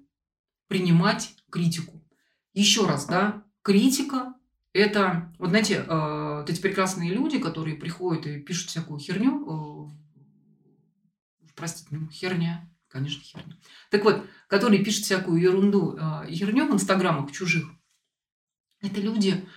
принимать 0.68 1.36
критику. 1.50 2.06
Еще 2.54 2.86
раз, 2.86 3.06
да, 3.06 3.44
критика– 3.62 4.36
это, 4.74 5.34
вот 5.40 5.50
знаете, 5.50 5.76
э, 5.76 6.40
вот 6.40 6.50
эти 6.50 6.62
прекрасные 6.62 7.12
люди, 7.12 7.40
которые 7.40 7.76
приходят 7.76 8.28
и 8.28 8.40
пишут 8.40 8.70
всякую 8.70 9.00
херню 9.00 9.46
э, 9.48 10.00
простите, 11.60 11.90
ну, 11.92 12.10
херня, 12.10 12.68
конечно, 12.88 13.22
херня. 13.22 13.56
Так 13.92 14.04
вот, 14.04 14.26
которые 14.48 14.84
пишут 14.84 15.04
всякую 15.04 15.40
ерунду, 15.40 15.96
э, 15.96 16.28
в 16.28 16.74
инстаграмах 16.74 17.32
чужих, 17.32 17.70
это 18.82 19.02
люди, 19.02 19.48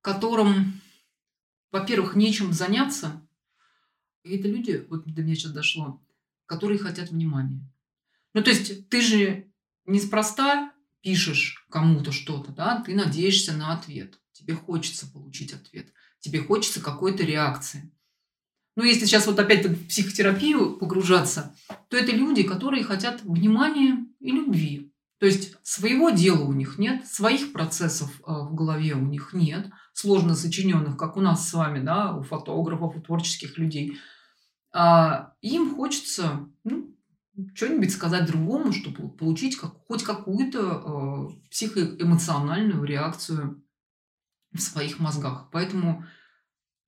которым, 0.00 0.80
во-первых, 1.72 2.16
нечем 2.16 2.52
заняться, 2.52 3.26
и 4.22 4.36
это 4.36 4.48
люди, 4.48 4.86
вот 4.88 5.04
до 5.04 5.22
меня 5.22 5.34
сейчас 5.34 5.52
дошло, 5.52 6.02
которые 6.46 6.78
хотят 6.78 7.10
внимания. 7.10 7.60
Ну, 8.34 8.42
то 8.42 8.50
есть 8.50 8.88
ты 8.88 9.00
же 9.00 9.50
неспроста 9.86 10.72
пишешь 11.00 11.64
кому-то 11.70 12.12
что-то, 12.12 12.52
да, 12.52 12.82
ты 12.82 12.94
надеешься 12.94 13.52
на 13.52 13.72
ответ. 13.72 14.18
Тебе 14.32 14.54
хочется 14.54 15.06
получить 15.06 15.52
ответ. 15.52 15.92
Тебе 16.18 16.40
хочется 16.40 16.80
какой-то 16.80 17.22
реакции. 17.22 17.92
Ну, 18.74 18.84
если 18.84 19.06
сейчас 19.06 19.26
вот 19.26 19.38
опять 19.38 19.64
в 19.64 19.86
психотерапию 19.88 20.76
погружаться, 20.76 21.56
то 21.88 21.96
это 21.96 22.12
люди, 22.12 22.42
которые 22.42 22.84
хотят 22.84 23.22
внимания 23.22 24.04
и 24.20 24.30
любви. 24.30 24.92
То 25.18 25.26
есть 25.26 25.56
своего 25.62 26.10
дела 26.10 26.42
у 26.44 26.52
них 26.52 26.78
нет, 26.78 27.06
своих 27.06 27.52
процессов 27.52 28.10
э, 28.20 28.24
в 28.26 28.54
голове 28.54 28.94
у 28.94 29.00
них 29.00 29.32
нет, 29.32 29.70
сложно 29.94 30.34
сочиненных, 30.34 30.98
как 30.98 31.16
у 31.16 31.20
нас 31.20 31.48
с 31.48 31.54
вами, 31.54 31.82
да, 31.82 32.14
у 32.14 32.22
фотографов, 32.22 32.96
у 32.96 33.00
творческих 33.00 33.56
людей. 33.56 33.98
А 34.74 35.32
им 35.40 35.74
хочется 35.74 36.48
ну, 36.64 36.94
что-нибудь 37.54 37.92
сказать 37.92 38.26
другому, 38.26 38.72
чтобы 38.72 39.08
получить 39.08 39.56
как, 39.56 39.72
хоть 39.86 40.02
какую-то 40.02 41.30
э, 41.30 41.48
психоэмоциональную 41.50 42.84
реакцию 42.84 43.64
в 44.52 44.60
своих 44.60 44.98
мозгах. 44.98 45.48
Поэтому 45.50 46.04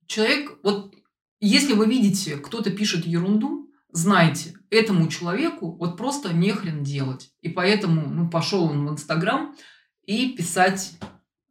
человек, 0.05 0.59
вот 0.61 0.93
если 1.39 1.73
вы 1.73 1.87
видите, 1.87 2.37
кто-то 2.37 2.69
пишет 2.69 3.07
ерунду, 3.07 3.71
знайте, 3.91 4.58
этому 4.69 5.07
человеку 5.07 5.75
вот 5.75 5.97
просто 5.97 6.33
нехрен 6.33 6.83
делать. 6.83 7.31
И 7.41 7.49
поэтому 7.49 8.07
ну, 8.07 8.29
пошел 8.29 8.65
он 8.65 8.85
в 8.85 8.91
Инстаграм 8.91 9.55
и 10.05 10.33
писать 10.33 10.97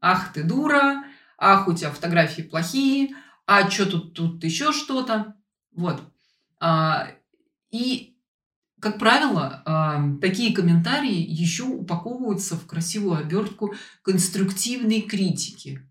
«Ах 0.00 0.32
ты 0.32 0.42
дура», 0.42 1.04
«Ах, 1.36 1.68
у 1.68 1.72
тебя 1.72 1.90
фотографии 1.90 2.42
плохие», 2.42 3.14
«А 3.46 3.70
что 3.70 3.86
тут, 3.86 4.14
тут 4.14 4.44
еще 4.44 4.72
что-то». 4.72 5.34
Вот. 5.72 6.02
А, 6.60 7.08
и, 7.70 8.16
как 8.80 8.98
правило, 8.98 9.62
а, 9.64 10.02
такие 10.20 10.54
комментарии 10.54 11.18
еще 11.18 11.64
упаковываются 11.64 12.56
в 12.56 12.66
красивую 12.66 13.16
обертку 13.18 13.74
конструктивной 14.02 15.02
критики. 15.02 15.88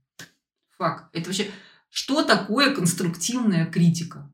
Факт. 0.77 1.09
Это 1.15 1.27
вообще 1.29 1.49
что 1.89 2.21
такое 2.21 2.75
конструктивная 2.75 3.65
критика? 3.65 4.31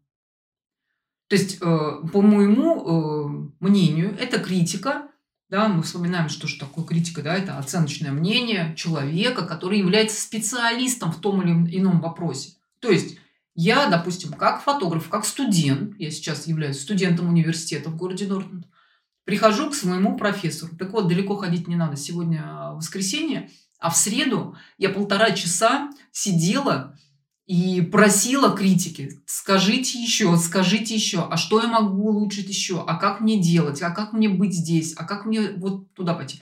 То 1.33 1.39
есть, 1.39 1.57
э, 1.61 2.07
по 2.11 2.21
моему 2.21 3.49
э, 3.59 3.65
мнению, 3.65 4.15
это 4.19 4.37
критика, 4.37 5.07
да, 5.49 5.67
мы 5.67 5.81
вспоминаем, 5.81 6.29
что 6.29 6.45
же 6.45 6.59
такое 6.59 6.85
критика, 6.85 7.23
да, 7.23 7.33
это 7.33 7.57
оценочное 7.57 8.11
мнение 8.11 8.75
человека, 8.77 9.43
который 9.43 9.79
является 9.79 10.21
специалистом 10.21 11.11
в 11.11 11.19
том 11.19 11.41
или 11.41 11.79
ином 11.79 12.01
вопросе. 12.01 12.51
То 12.81 12.91
есть, 12.91 13.17
я, 13.55 13.87
допустим, 13.87 14.33
как 14.33 14.61
фотограф, 14.61 15.09
как 15.09 15.25
студент, 15.25 15.95
я 15.97 16.11
сейчас 16.11 16.45
являюсь 16.45 16.79
студентом 16.79 17.29
университета 17.29 17.89
в 17.89 17.95
городе 17.95 18.27
Дортмунд, 18.27 18.67
прихожу 19.25 19.71
к 19.71 19.73
своему 19.73 20.15
профессору. 20.17 20.75
Так 20.77 20.91
вот, 20.91 21.07
далеко 21.07 21.35
ходить 21.35 21.67
не 21.67 21.75
надо. 21.75 21.97
Сегодня 21.97 22.73
воскресенье, 22.75 23.49
а 23.79 23.89
в 23.89 23.97
среду 23.97 24.55
я 24.77 24.89
полтора 24.89 25.31
часа 25.31 25.89
сидела 26.11 26.95
и 27.45 27.81
просила 27.81 28.55
критики, 28.55 29.21
скажите 29.25 30.01
еще, 30.01 30.37
скажите 30.37 30.95
еще, 30.95 31.27
а 31.29 31.35
что 31.35 31.61
я 31.61 31.67
могу 31.67 32.09
улучшить 32.09 32.47
еще, 32.47 32.83
а 32.87 32.95
как 32.95 33.19
мне 33.19 33.41
делать, 33.41 33.81
а 33.81 33.91
как 33.91 34.13
мне 34.13 34.29
быть 34.29 34.53
здесь, 34.53 34.93
а 34.95 35.05
как 35.05 35.25
мне 35.25 35.51
вот 35.51 35.93
туда 35.93 36.13
пойти. 36.13 36.41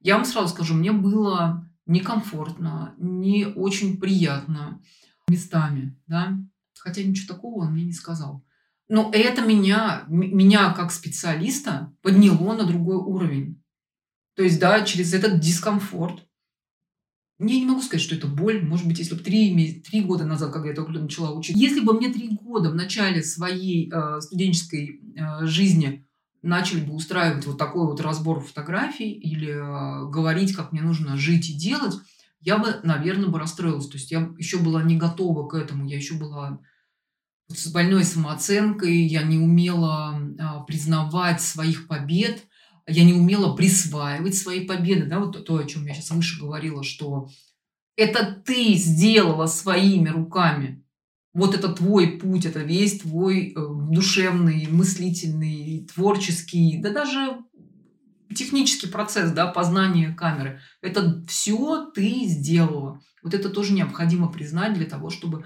Я 0.00 0.16
вам 0.16 0.24
сразу 0.24 0.48
скажу, 0.48 0.74
мне 0.74 0.92
было 0.92 1.68
некомфортно, 1.86 2.94
не 2.98 3.46
очень 3.46 3.98
приятно 3.98 4.80
местами, 5.28 5.98
да, 6.06 6.38
хотя 6.78 7.02
ничего 7.02 7.34
такого 7.34 7.64
он 7.64 7.72
мне 7.72 7.84
не 7.84 7.92
сказал. 7.92 8.44
Но 8.88 9.10
это 9.12 9.42
меня, 9.42 10.04
меня 10.08 10.72
как 10.72 10.92
специалиста 10.92 11.92
подняло 12.00 12.54
на 12.54 12.64
другой 12.64 12.96
уровень. 12.96 13.62
То 14.34 14.42
есть, 14.42 14.58
да, 14.58 14.82
через 14.82 15.12
этот 15.12 15.40
дискомфорт 15.40 16.27
я 17.40 17.60
не 17.60 17.66
могу 17.66 17.80
сказать, 17.80 18.02
что 18.02 18.16
это 18.16 18.26
боль. 18.26 18.64
Может 18.64 18.86
быть, 18.86 18.98
если 18.98 19.14
бы 19.14 19.22
три, 19.22 19.82
три 19.88 20.00
года 20.00 20.24
назад, 20.24 20.52
когда 20.52 20.70
я 20.70 20.74
только 20.74 20.92
начала 20.92 21.30
учиться, 21.30 21.60
если 21.60 21.80
бы 21.80 21.92
мне 21.92 22.12
три 22.12 22.28
года 22.30 22.70
в 22.70 22.74
начале 22.74 23.22
своей 23.22 23.90
э, 23.92 24.20
студенческой 24.20 25.00
э, 25.14 25.46
жизни 25.46 26.04
начали 26.42 26.80
бы 26.80 26.94
устраивать 26.94 27.46
вот 27.46 27.56
такой 27.56 27.86
вот 27.86 28.00
разбор 28.00 28.40
фотографий 28.40 29.12
или 29.12 29.50
э, 29.50 30.10
говорить, 30.10 30.54
как 30.54 30.72
мне 30.72 30.82
нужно 30.82 31.16
жить 31.16 31.50
и 31.50 31.54
делать, 31.54 31.94
я 32.40 32.58
бы, 32.58 32.80
наверное, 32.82 33.28
бы 33.28 33.38
расстроилась. 33.38 33.86
То 33.86 33.98
есть 33.98 34.10
я 34.10 34.32
еще 34.36 34.58
была 34.58 34.82
не 34.82 34.96
готова 34.96 35.46
к 35.46 35.54
этому, 35.54 35.86
я 35.86 35.96
еще 35.96 36.14
была 36.14 36.58
с 37.46 37.68
больной 37.68 38.04
самооценкой, 38.04 39.02
я 39.02 39.22
не 39.22 39.38
умела 39.38 40.20
э, 40.20 40.66
признавать 40.66 41.40
своих 41.40 41.86
побед, 41.86 42.47
я 42.88 43.04
не 43.04 43.12
умела 43.12 43.54
присваивать 43.54 44.34
свои 44.36 44.66
победы, 44.66 45.06
да, 45.06 45.20
вот 45.20 45.44
то, 45.44 45.56
о 45.56 45.64
чем 45.64 45.86
я 45.86 45.94
сейчас 45.94 46.10
выше 46.10 46.40
говорила, 46.40 46.82
что 46.82 47.28
это 47.96 48.42
ты 48.46 48.74
сделала 48.74 49.46
своими 49.46 50.08
руками, 50.08 50.84
вот 51.34 51.54
это 51.54 51.68
твой 51.68 52.18
путь, 52.18 52.46
это 52.46 52.60
весь 52.60 53.00
твой 53.00 53.50
э, 53.50 53.54
душевный, 53.54 54.66
мыслительный, 54.68 55.86
творческий, 55.94 56.78
да 56.78 56.90
даже 56.90 57.38
технический 58.34 58.88
процесс, 58.88 59.30
да, 59.32 59.46
познания 59.46 60.14
камеры. 60.14 60.60
Это 60.80 61.24
все 61.26 61.90
ты 61.94 62.24
сделала. 62.24 63.00
Вот 63.22 63.34
это 63.34 63.50
тоже 63.50 63.72
необходимо 63.72 64.30
признать 64.30 64.74
для 64.74 64.86
того, 64.86 65.10
чтобы 65.10 65.44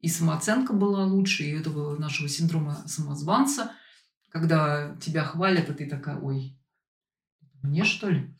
и 0.00 0.08
самооценка 0.08 0.72
была 0.72 1.04
лучше, 1.04 1.44
и 1.44 1.58
этого 1.58 1.96
нашего 1.96 2.28
синдрома 2.28 2.84
самозванца, 2.86 3.72
когда 4.28 4.96
тебя 5.00 5.24
хвалят, 5.24 5.70
а 5.70 5.74
ты 5.74 5.86
такая, 5.88 6.18
ой, 6.18 6.58
мне 7.64 7.84
что 7.84 8.10
ли? 8.10 8.36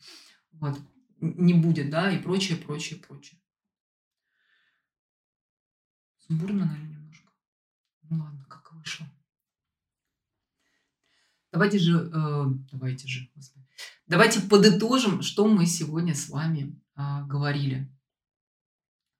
Вот, 0.53 0.79
не 1.19 1.53
будет, 1.53 1.89
да, 1.89 2.11
и 2.11 2.21
прочее, 2.21 2.57
прочее, 2.57 2.99
прочее. 2.99 3.41
Сумбурно, 6.19 6.65
наверное, 6.65 6.97
немножко. 6.97 7.31
Ну 8.03 8.23
ладно, 8.23 8.45
как 8.45 8.71
вышло. 8.73 9.07
Давайте 11.51 11.79
же, 11.79 12.11
э, 12.13 12.45
давайте 12.71 13.07
же, 13.07 13.29
господи. 13.33 13.65
давайте 14.07 14.41
подытожим, 14.41 15.21
что 15.21 15.47
мы 15.47 15.65
сегодня 15.65 16.13
с 16.13 16.29
вами 16.29 16.81
э, 16.95 17.25
говорили. 17.25 17.91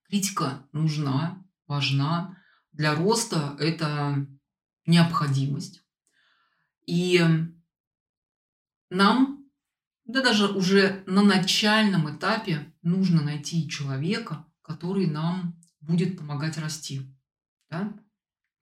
Критика 0.04 0.68
нужна, 0.72 1.44
важна. 1.66 2.38
Для 2.72 2.94
роста 2.94 3.56
это 3.60 4.28
необходимость. 4.86 5.84
И 6.86 7.24
нам, 8.90 9.35
да 10.06 10.22
даже 10.22 10.48
уже 10.48 11.04
на 11.08 11.22
начальном 11.24 12.16
этапе 12.16 12.74
нужно 12.82 13.22
найти 13.22 13.68
человека, 13.70 14.46
который 14.62 15.08
нам 15.08 15.60
будет 15.82 16.18
помогать 16.18 16.58
расти. 16.58 17.02
Да? 17.70 17.94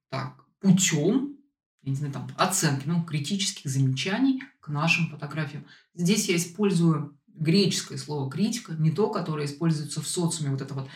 Так, 0.09 0.45
путем, 0.59 1.37
я 1.81 1.91
не 1.91 1.95
знаю, 1.95 2.13
там, 2.13 2.29
оценки, 2.37 2.83
ну, 2.85 3.03
критических 3.03 3.69
замечаний 3.69 4.41
к 4.61 4.69
нашим 4.69 5.09
фотографиям. 5.09 5.65
Здесь 5.93 6.29
я 6.29 6.37
использую 6.37 7.17
греческое 7.27 7.97
слово 7.97 8.29
критика, 8.29 8.73
не 8.73 8.91
то, 8.91 9.09
которое 9.09 9.45
используется 9.45 10.01
в 10.01 10.07
социуме, 10.07 10.51
вот 10.51 10.61
это 10.61 10.73
вот 10.73 10.89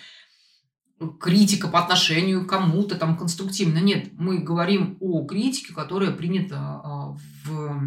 критика 1.19 1.67
по 1.67 1.79
отношению 1.83 2.45
к 2.45 2.49
кому-то 2.49 2.95
там 2.95 3.17
конструктивно. 3.17 3.79
Нет, 3.79 4.12
мы 4.13 4.39
говорим 4.39 4.97
о 4.99 5.25
критике, 5.25 5.73
которая 5.73 6.12
принята 6.12 6.57
а, 6.57 7.17
в 7.43 7.81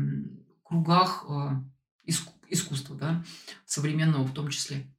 кругах 0.62 1.25
а, 1.29 1.64
современного 3.81 4.25
в 4.25 4.35
том 4.35 4.49
числе, 4.49 4.95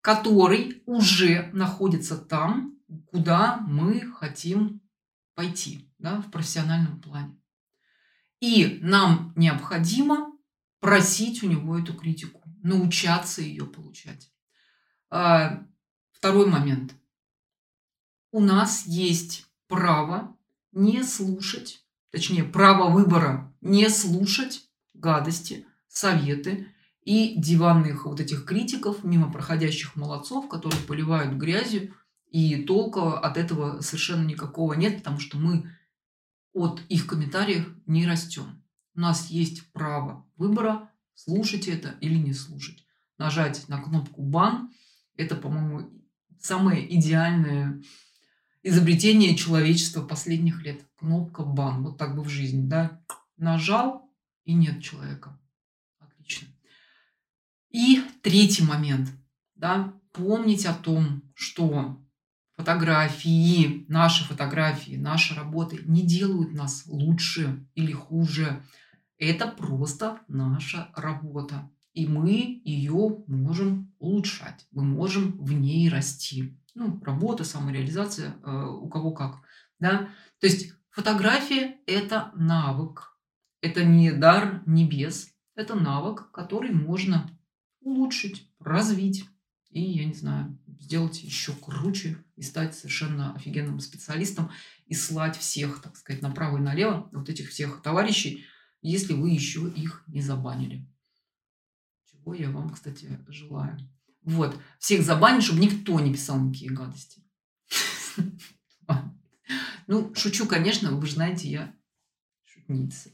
который 0.00 0.82
уже 0.86 1.50
находится 1.52 2.16
там, 2.16 2.76
куда 3.06 3.58
мы 3.58 4.00
хотим 4.12 4.82
пойти 5.34 5.90
да, 5.98 6.20
в 6.20 6.30
профессиональном 6.30 7.00
плане. 7.00 7.38
И 8.40 8.78
нам 8.82 9.32
необходимо 9.36 10.32
просить 10.80 11.42
у 11.42 11.48
него 11.48 11.78
эту 11.78 11.94
критику, 11.94 12.42
научаться 12.62 13.40
ее 13.40 13.64
получать. 13.64 14.30
А, 15.10 15.64
второй 16.12 16.46
момент– 16.46 16.94
у 18.34 18.40
нас 18.40 18.84
есть 18.86 19.46
право 19.68 20.36
не 20.72 21.04
слушать, 21.04 21.84
точнее, 22.10 22.42
право 22.42 22.90
выбора 22.90 23.54
не 23.60 23.88
слушать 23.88 24.68
гадости, 24.92 25.64
советы 25.86 26.73
и 27.04 27.34
диванных 27.36 28.06
вот 28.06 28.20
этих 28.20 28.44
критиков, 28.44 29.04
мимо 29.04 29.30
проходящих 29.30 29.96
молодцов, 29.96 30.48
которые 30.48 30.80
поливают 30.82 31.34
грязью, 31.34 31.94
и 32.30 32.62
толка 32.64 33.18
от 33.18 33.36
этого 33.36 33.80
совершенно 33.80 34.24
никакого 34.24 34.72
нет, 34.72 34.98
потому 34.98 35.20
что 35.20 35.38
мы 35.38 35.70
от 36.52 36.82
их 36.88 37.06
комментариев 37.06 37.68
не 37.86 38.06
растем. 38.06 38.62
У 38.94 39.00
нас 39.00 39.30
есть 39.30 39.72
право 39.72 40.26
выбора, 40.36 40.90
слушать 41.14 41.68
это 41.68 41.96
или 42.00 42.16
не 42.16 42.32
слушать. 42.32 42.84
Нажать 43.18 43.68
на 43.68 43.80
кнопку 43.80 44.22
«Бан»– 44.22 44.70
это, 45.16 45.36
по-моему, 45.36 45.90
самое 46.40 46.92
идеальное 46.96 47.82
изобретение 48.62 49.36
человечества 49.36 50.02
последних 50.02 50.62
лет. 50.64 50.84
Кнопка 50.96 51.44
бан. 51.44 51.84
Вот 51.84 51.98
так 51.98 52.16
бы 52.16 52.22
в 52.22 52.28
жизни, 52.28 52.66
да. 52.66 53.02
Нажал, 53.36 54.10
и 54.44 54.54
нет 54.54 54.82
человека. 54.82 55.38
И 57.74 58.00
третий 58.22 58.62
момент, 58.62 59.10
да, 59.56 59.92
помнить 60.12 60.64
о 60.64 60.74
том, 60.74 61.24
что 61.34 62.00
фотографии, 62.56 63.84
наши 63.88 64.22
фотографии, 64.22 64.94
наши 64.94 65.34
работы 65.34 65.80
не 65.84 66.02
делают 66.02 66.54
нас 66.54 66.84
лучше 66.86 67.66
или 67.74 67.90
хуже. 67.90 68.62
Это 69.18 69.48
просто 69.48 70.20
наша 70.28 70.88
работа. 70.94 71.68
И 71.94 72.06
мы 72.06 72.62
ее 72.64 73.24
можем 73.26 73.92
улучшать. 73.98 74.68
Мы 74.70 74.84
можем 74.84 75.32
в 75.44 75.52
ней 75.52 75.88
расти 75.88 76.56
ну, 76.76 77.02
работа, 77.04 77.42
самореализация, 77.42 78.36
э, 78.44 78.66
у 78.66 78.88
кого 78.88 79.10
как, 79.10 79.38
да. 79.80 80.10
То 80.38 80.46
есть 80.46 80.74
фотография– 80.90 81.78
это 81.86 82.30
навык, 82.36 83.18
это 83.62 83.84
не 83.84 84.12
дар 84.12 84.62
небес, 84.64 85.28
это 85.56 85.74
навык, 85.74 86.30
который 86.30 86.70
можно 86.70 87.28
улучшить, 87.84 88.48
развить 88.58 89.24
и, 89.70 89.80
я 89.80 90.04
не 90.04 90.14
знаю, 90.14 90.58
сделать 90.80 91.22
еще 91.22 91.52
круче 91.52 92.24
и 92.36 92.42
стать 92.42 92.76
совершенно 92.76 93.34
офигенным 93.34 93.80
специалистом 93.80 94.50
и 94.86 94.94
слать 94.94 95.36
всех, 95.36 95.80
так 95.82 95.96
сказать, 95.96 96.22
направо 96.22 96.58
и 96.58 96.60
налево, 96.60 97.08
вот 97.12 97.28
этих 97.28 97.50
всех 97.50 97.82
товарищей, 97.82 98.44
если 98.82 99.14
вы 99.14 99.30
еще 99.30 99.68
их 99.68 100.04
не 100.06 100.20
забанили. 100.20 100.86
Чего 102.10 102.34
я 102.34 102.50
вам, 102.50 102.70
кстати, 102.70 103.18
желаю. 103.28 103.78
Вот. 104.22 104.56
Всех 104.78 105.02
забанить, 105.02 105.44
чтобы 105.44 105.60
никто 105.60 105.98
не 106.00 106.12
писал 106.12 106.40
никакие 106.40 106.72
гадости. 106.72 107.22
Ну, 109.86 110.14
шучу, 110.14 110.46
конечно, 110.46 110.92
вы 110.92 111.06
же 111.06 111.12
знаете, 111.12 111.46
я 111.46 111.74
шутница. 112.44 113.10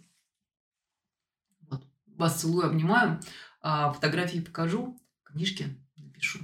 Вот. 1.63 1.85
Вас 2.07 2.41
целую, 2.41 2.67
обнимаю. 2.69 3.21
А, 3.61 3.93
фотографии 3.93 4.41
покажу, 4.41 4.99
книжки 5.25 5.77
напишу. 5.97 6.41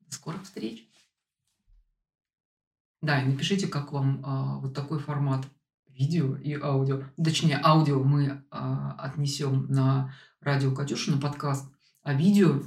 До 0.00 0.14
скорых 0.14 0.44
встреч. 0.44 0.88
Да, 3.00 3.22
и 3.22 3.26
напишите, 3.26 3.68
как 3.68 3.92
вам 3.92 4.22
а, 4.24 4.58
вот 4.58 4.74
такой 4.74 4.98
формат 4.98 5.46
видео 5.88 6.36
и 6.36 6.54
аудио. 6.54 7.02
Точнее, 7.22 7.60
аудио 7.62 8.02
мы 8.02 8.44
а, 8.50 8.92
отнесем 8.98 9.66
на 9.68 10.14
радио 10.40 10.74
Катюша, 10.74 11.12
на 11.12 11.20
подкаст, 11.20 11.70
а 12.02 12.14
видео 12.14 12.62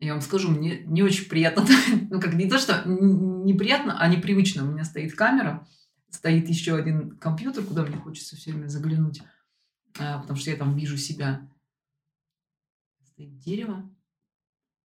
я 0.00 0.12
вам 0.12 0.22
скажу, 0.22 0.50
мне 0.50 0.82
не 0.84 1.02
очень 1.02 1.28
приятно. 1.28 1.66
ну, 2.10 2.20
как 2.20 2.34
не 2.34 2.48
то, 2.48 2.58
что 2.58 2.82
неприятно, 2.86 3.98
а 3.98 4.08
непривычно. 4.08 4.64
У 4.64 4.72
меня 4.72 4.84
стоит 4.84 5.14
камера, 5.14 5.66
стоит 6.10 6.48
еще 6.48 6.76
один 6.76 7.16
компьютер, 7.16 7.64
куда 7.64 7.84
мне 7.84 7.96
хочется 7.96 8.36
все 8.36 8.52
время 8.52 8.68
заглянуть, 8.68 9.22
а, 9.98 10.18
потому 10.18 10.38
что 10.38 10.50
я 10.50 10.56
там 10.56 10.76
вижу 10.76 10.96
себя. 10.96 11.48
Стоит 13.14 13.38
дерево, 13.38 13.88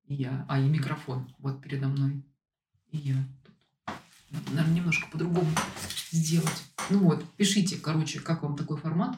и 0.03 0.13
я, 0.13 0.45
а, 0.47 0.59
и 0.59 0.69
микрофон 0.69 1.33
вот 1.39 1.63
передо 1.63 1.87
мной. 1.87 2.23
И 2.91 2.97
я 2.97 3.15
Надо, 4.29 4.51
наверное, 4.51 4.75
немножко 4.75 5.09
по-другому 5.09 5.49
сделать. 6.11 6.63
Ну 6.91 6.99
вот, 6.99 7.25
пишите, 7.37 7.77
короче, 7.77 8.19
как 8.19 8.43
вам 8.43 8.55
такой 8.55 8.77
формат. 8.77 9.17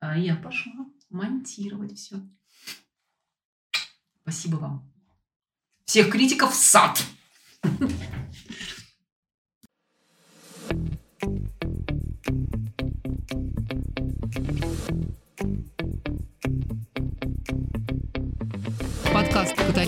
А 0.00 0.18
я 0.18 0.34
пошла 0.34 0.72
монтировать 1.10 1.96
все. 1.96 2.20
Спасибо 4.22 4.56
вам. 4.56 4.92
Всех 5.84 6.10
критиков 6.10 6.52
в 6.52 6.56
сад. 6.56 7.00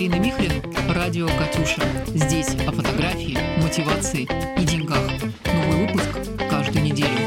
Марина 0.01 0.15
Михлин, 0.15 0.51
радио 0.89 1.27
«Катюша». 1.27 1.79
Здесь 2.07 2.47
о 2.65 2.71
фотографии, 2.71 3.37
мотивации 3.61 4.27
и 4.59 4.65
деньгах. 4.65 5.11
Новый 5.45 5.85
выпуск 5.85 6.09
каждую 6.49 6.83
неделю. 6.83 7.20